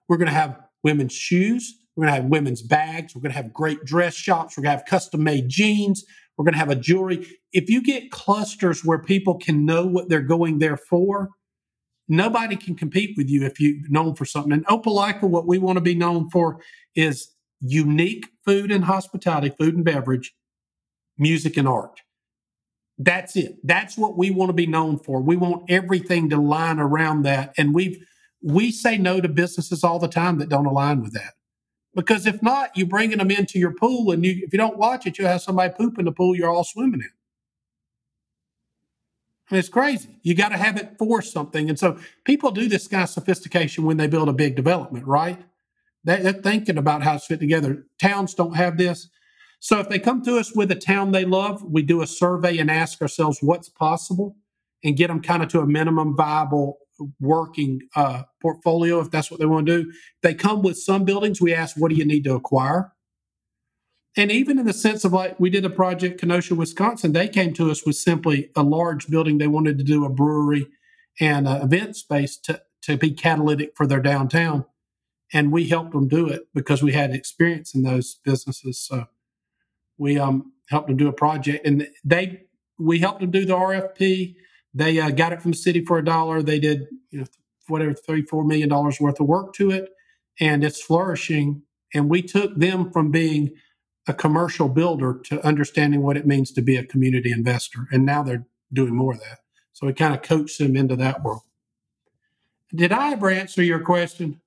[0.10, 1.76] We're going to have women's shoes.
[1.98, 3.15] We're going to have women's bags.
[3.15, 4.56] We're going to have great dress shops.
[4.56, 6.06] We're going to have custom made jeans.
[6.38, 7.28] We're going to have a jewelry.
[7.52, 11.30] If you get clusters where people can know what they're going there for,
[12.07, 14.52] nobody can compete with you if you're known for something.
[14.52, 16.61] And Opelika, what we want to be known for
[16.95, 17.30] is
[17.60, 20.36] unique food and hospitality, food and beverage,
[21.18, 22.02] music and art.
[22.99, 23.56] That's it.
[23.64, 25.19] That's what we want to be known for.
[25.19, 27.53] We want everything to line around that.
[27.57, 27.98] And we've
[28.44, 31.34] we say no to businesses all the time that don't align with that.
[31.98, 35.07] Because if not, you're bringing them into your pool, and you, if you don't watch
[35.07, 37.10] it, you'll have somebody poop in the pool you're all swimming in.
[39.57, 40.19] It's crazy.
[40.22, 41.69] You got to have it for something.
[41.69, 45.41] And so people do this kind of sophistication when they build a big development, right?
[46.03, 47.88] They're thinking about how it's fit together.
[47.99, 49.10] Towns don't have this.
[49.60, 52.60] So if they come to us with a town they love, we do a survey
[52.60, 54.36] and ask ourselves what's possible
[54.84, 56.78] and get them kind of to a minimum viable
[57.19, 59.94] working uh, portfolio if that's what they want to do.
[60.24, 61.41] They come with some buildings.
[61.41, 62.94] We ask, what do you need to acquire?
[64.15, 67.53] And even in the sense of like we did a project Kenosha, Wisconsin, they came
[67.53, 69.38] to us with simply a large building.
[69.38, 70.65] They wanted to do a brewery
[71.19, 74.65] and an event space to, to be catalytic for their downtown.
[75.34, 78.80] And we helped them do it because we had experience in those businesses.
[78.80, 79.06] So
[79.99, 82.44] we um, helped them do a project and they
[82.80, 84.36] we helped them do the RFP
[84.77, 86.41] they uh, got it from the city for a dollar.
[86.41, 87.25] They did, you know,
[87.67, 89.89] whatever, three, four million dollars worth of work to it,
[90.39, 91.63] and it's flourishing.
[91.93, 93.51] And we took them from being
[94.07, 97.87] a commercial builder to understanding what it means to be a community investor.
[97.91, 99.39] And now they're doing more of that.
[99.73, 101.41] So we kind of coached them into that world.
[102.73, 104.41] Did I ever answer your question?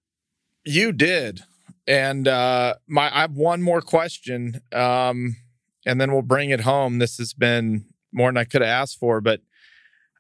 [0.65, 1.41] You did.
[1.87, 5.37] And uh, my, I have one more question, um,
[5.85, 6.99] and then we'll bring it home.
[6.99, 9.41] This has been more than I could have asked for, but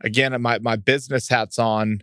[0.01, 2.03] again, my my business hats on,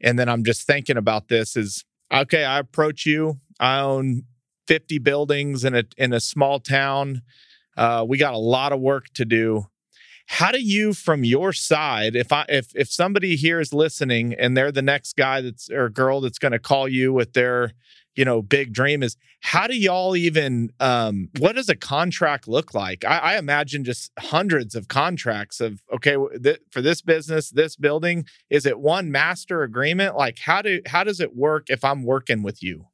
[0.00, 2.44] and then I'm just thinking about this is okay.
[2.44, 3.40] I approach you.
[3.58, 4.22] I own
[4.66, 7.22] 50 buildings in a in a small town.
[7.76, 9.66] Uh, we got a lot of work to do.
[10.26, 14.56] How do you, from your side, if I if if somebody here is listening and
[14.56, 17.72] they're the next guy that's or girl that's going to call you with their
[18.14, 22.74] you know big dream is how do y'all even um what does a contract look
[22.74, 23.04] like?
[23.04, 28.26] I, I imagine just hundreds of contracts of okay th- for this business this building
[28.48, 30.16] is it one master agreement?
[30.16, 32.86] Like how do how does it work if i'm working with you?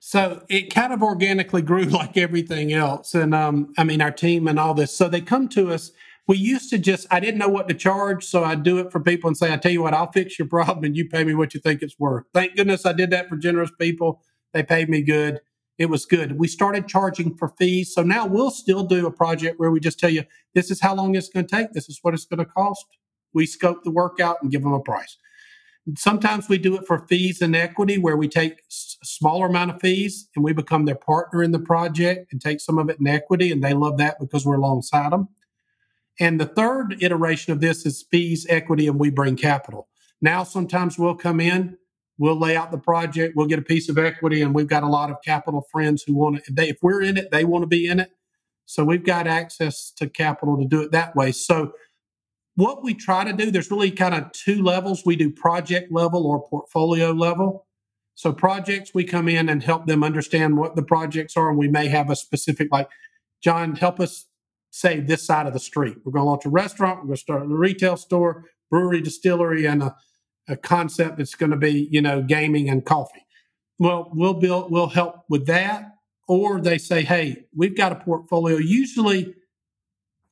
[0.00, 4.48] So it kind of organically grew like everything else and um i mean our team
[4.48, 4.94] and all this.
[4.94, 5.92] So they come to us
[6.26, 9.00] we used to just i didn't know what to charge so i'd do it for
[9.00, 11.34] people and say i tell you what i'll fix your problem and you pay me
[11.34, 12.24] what you think it's worth.
[12.32, 14.22] Thank goodness i did that for generous people.
[14.52, 15.40] They paid me good.
[15.78, 16.38] It was good.
[16.38, 19.98] We started charging for fees so now we'll still do a project where we just
[19.98, 20.24] tell you
[20.54, 21.72] this is how long it's going to take.
[21.72, 22.86] This is what it's going to cost.
[23.32, 25.16] We scope the work out and give them a price.
[25.98, 29.80] Sometimes we do it for fees and equity where we take a smaller amount of
[29.80, 33.06] fees and we become their partner in the project and take some of it in
[33.06, 35.28] equity and they love that because we're alongside them
[36.20, 39.88] and the third iteration of this is fees, equity, and we bring capital.
[40.20, 41.76] Now, sometimes we'll come in,
[42.18, 44.88] we'll lay out the project, we'll get a piece of equity, and we've got a
[44.88, 46.52] lot of capital friends who want to.
[46.52, 48.10] They, if we're in it, they want to be in it.
[48.66, 51.32] So we've got access to capital to do it that way.
[51.32, 51.72] So
[52.54, 55.02] what we try to do, there's really kind of two levels.
[55.04, 57.66] We do project level or portfolio level.
[58.14, 61.68] So projects, we come in and help them understand what the projects are, and we
[61.68, 62.88] may have a specific like,
[63.42, 64.26] John, help us
[64.74, 65.96] say this side of the street.
[66.04, 66.98] We're going to launch a restaurant.
[66.98, 69.96] We're going to start a retail store, brewery, distillery, and a,
[70.48, 73.24] a concept that's going to be, you know, gaming and coffee.
[73.78, 75.92] Well, we'll build, we'll help with that.
[76.26, 78.56] Or they say, hey, we've got a portfolio.
[78.56, 79.34] Usually,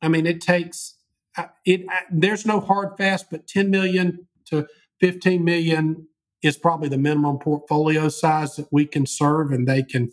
[0.01, 0.97] I mean, it takes
[1.37, 1.83] uh, it.
[1.89, 4.67] Uh, there's no hard fast, but 10 million to
[5.01, 6.09] 15 million
[6.43, 10.11] is probably the minimum portfolio size that we can serve, and they can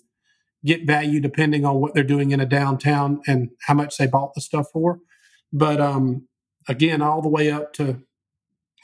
[0.65, 4.33] get value depending on what they're doing in a downtown and how much they bought
[4.33, 4.99] the stuff for.
[5.53, 6.27] But um,
[6.67, 8.01] again, all the way up to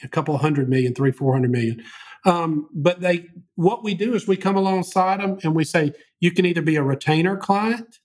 [0.03, 1.84] a couple hundred million, three, four hundred million.
[2.26, 6.31] Um, but they, what we do is we come alongside them and we say, you
[6.31, 7.99] can either be a retainer client,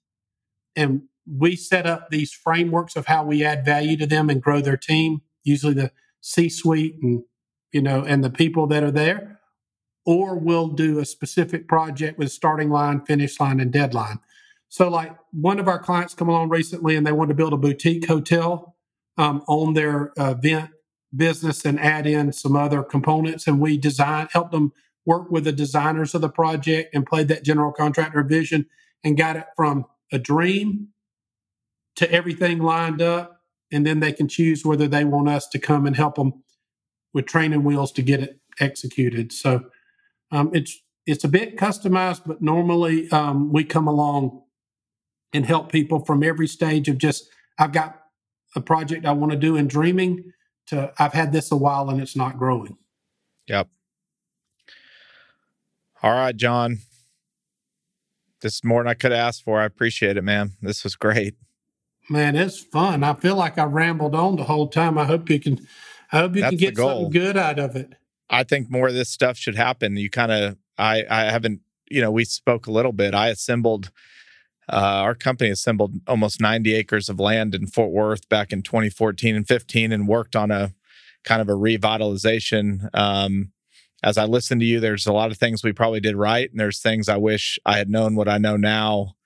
[0.77, 4.61] and we set up these frameworks of how we add value to them and grow
[4.61, 5.23] their team.
[5.43, 7.23] Usually the C-suite and
[7.73, 9.40] you know and the people that are there,
[10.07, 14.19] or we'll do a specific project with starting line, finish line, and deadline.
[14.69, 17.59] So, like one of our clients come along recently and they want to build a
[17.59, 18.77] boutique hotel
[19.19, 20.71] um, on their event
[21.15, 23.47] business and add in some other components.
[23.47, 24.73] And we design, help them
[25.05, 28.67] work with the designers of the project and played that general contractor vision
[29.03, 30.89] and got it from a dream
[31.97, 33.41] to everything lined up.
[33.73, 36.43] And then they can choose whether they want us to come and help them
[37.13, 39.33] with training wheels to get it executed.
[39.33, 39.65] So,
[40.31, 44.43] um, it's it's a bit customized, but normally um, we come along
[45.33, 47.29] and help people from every stage of just
[47.59, 48.01] I've got
[48.55, 50.33] a project I want to do in dreaming
[50.67, 52.77] to I've had this a while and it's not growing.
[53.47, 53.69] Yep.
[56.03, 56.79] All right, John.
[58.41, 59.61] This is more than I could ask for.
[59.61, 60.53] I appreciate it, man.
[60.63, 61.35] This was great.
[62.09, 63.05] Man, it's fun.
[63.05, 64.97] I feel like I rambled on the whole time.
[64.97, 65.67] I hope you can.
[66.11, 67.95] I hope you That's can get something good out of it.
[68.31, 69.97] I think more of this stuff should happen.
[69.97, 73.13] You kind of, I, I haven't, you know, we spoke a little bit.
[73.13, 73.91] I assembled,
[74.73, 79.35] uh, our company assembled almost 90 acres of land in Fort Worth back in 2014
[79.35, 80.73] and 15 and worked on a
[81.25, 82.89] kind of a revitalization.
[82.95, 83.51] Um,
[84.03, 86.49] as I listen to you, there's a lot of things we probably did right.
[86.49, 89.17] And there's things I wish I had known what I know now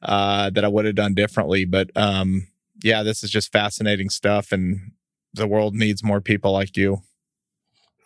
[0.00, 1.64] uh, that I would have done differently.
[1.64, 2.46] But um,
[2.82, 4.52] yeah, this is just fascinating stuff.
[4.52, 4.92] And
[5.34, 7.02] the world needs more people like you.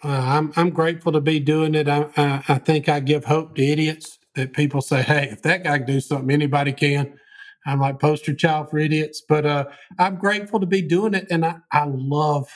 [0.05, 1.89] Uh, I'm I'm grateful to be doing it.
[1.89, 5.65] I, I I think I give hope to idiots that people say, "Hey, if that
[5.65, 7.19] guy can do something, anybody can."
[7.67, 9.67] I'm like poster child for idiots, but uh,
[9.99, 12.49] I'm grateful to be doing it, and I I love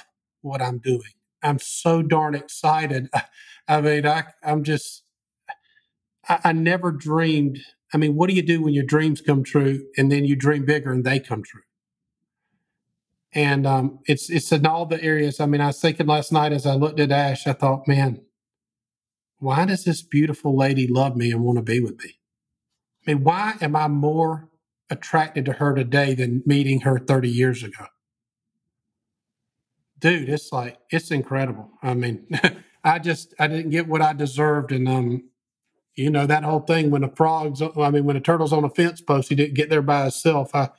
[0.43, 1.13] what I'm doing.
[1.43, 3.11] I'm so darn excited.
[3.69, 5.03] I mean, I I'm just
[6.29, 7.59] I, I never dreamed.
[7.93, 10.65] I mean, what do you do when your dreams come true, and then you dream
[10.65, 11.63] bigger and they come true?
[13.33, 15.41] And um, it's it's in all the areas.
[15.41, 18.23] I mean, I was thinking last night as I looked at Ash, I thought, man,
[19.39, 22.19] why does this beautiful lady love me and want to be with me?
[23.07, 24.49] I mean, why am I more
[24.91, 27.87] attracted to her today than meeting her 30 years ago?
[29.99, 31.71] Dude, it's like it's incredible.
[31.83, 32.27] I mean,
[32.85, 35.25] I just I didn't get what I deserved, and um,
[35.95, 38.71] you know that whole thing when a frog's, I mean, when a turtle's on a
[38.71, 40.55] fence post, he didn't get there by himself.
[40.55, 40.71] I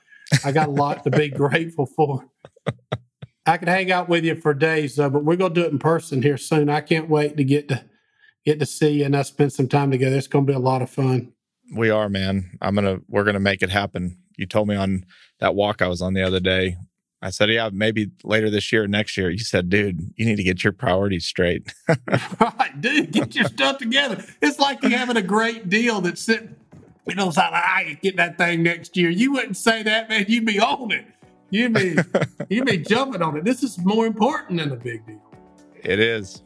[0.43, 2.25] I got a lot to be grateful for.
[3.45, 5.79] I could hang out with you for days, though, but we're gonna do it in
[5.79, 6.69] person here soon.
[6.69, 7.83] I can't wait to get to
[8.45, 10.17] get to see you and us spend some time together.
[10.17, 11.33] It's gonna be a lot of fun.
[11.75, 12.57] We are, man.
[12.61, 14.17] I'm gonna we're gonna make it happen.
[14.37, 15.05] You told me on
[15.39, 16.77] that walk I was on the other day.
[17.23, 19.29] I said, yeah, maybe later this year, or next year.
[19.29, 21.71] You said, dude, you need to get your priorities straight.
[22.39, 24.23] right, dude, get your stuff together.
[24.41, 26.55] It's like you having a great deal that's sitting,
[27.07, 29.09] you know, like I can get that thing next year.
[29.09, 30.25] You wouldn't say that, man.
[30.27, 31.05] You'd be on it.
[31.49, 31.97] You'd be
[32.49, 33.43] you'd be jumping on it.
[33.43, 35.21] This is more important than a big deal.
[35.83, 36.43] it is.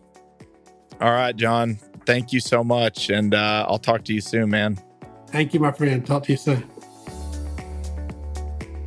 [1.02, 1.77] All right, John.
[2.06, 3.10] Thank you so much.
[3.10, 4.80] And uh, I'll talk to you soon, man.
[5.27, 6.06] Thank you, my friend.
[6.06, 6.64] Talk to you soon.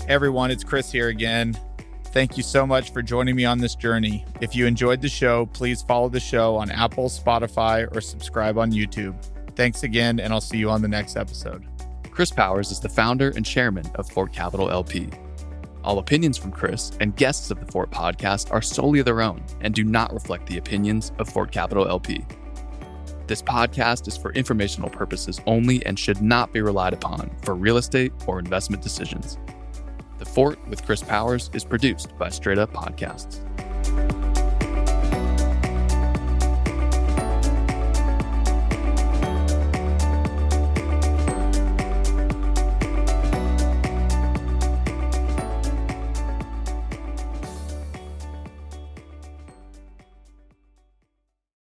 [0.09, 1.59] Everyone, it's Chris here again.
[2.07, 4.25] Thank you so much for joining me on this journey.
[4.41, 8.73] If you enjoyed the show, please follow the show on Apple, Spotify, or subscribe on
[8.73, 9.15] YouTube.
[9.59, 11.67] Thanks again, and I'll see you on the next episode.
[12.13, 15.09] Chris Powers is the founder and chairman of Fort Capital LP.
[15.83, 19.75] All opinions from Chris and guests of the Fort podcast are solely their own and
[19.75, 22.25] do not reflect the opinions of Fort Capital LP.
[23.27, 27.79] This podcast is for informational purposes only and should not be relied upon for real
[27.79, 29.39] estate or investment decisions.
[30.21, 33.41] The Fort with Chris Powers is produced by Straight Up Podcasts.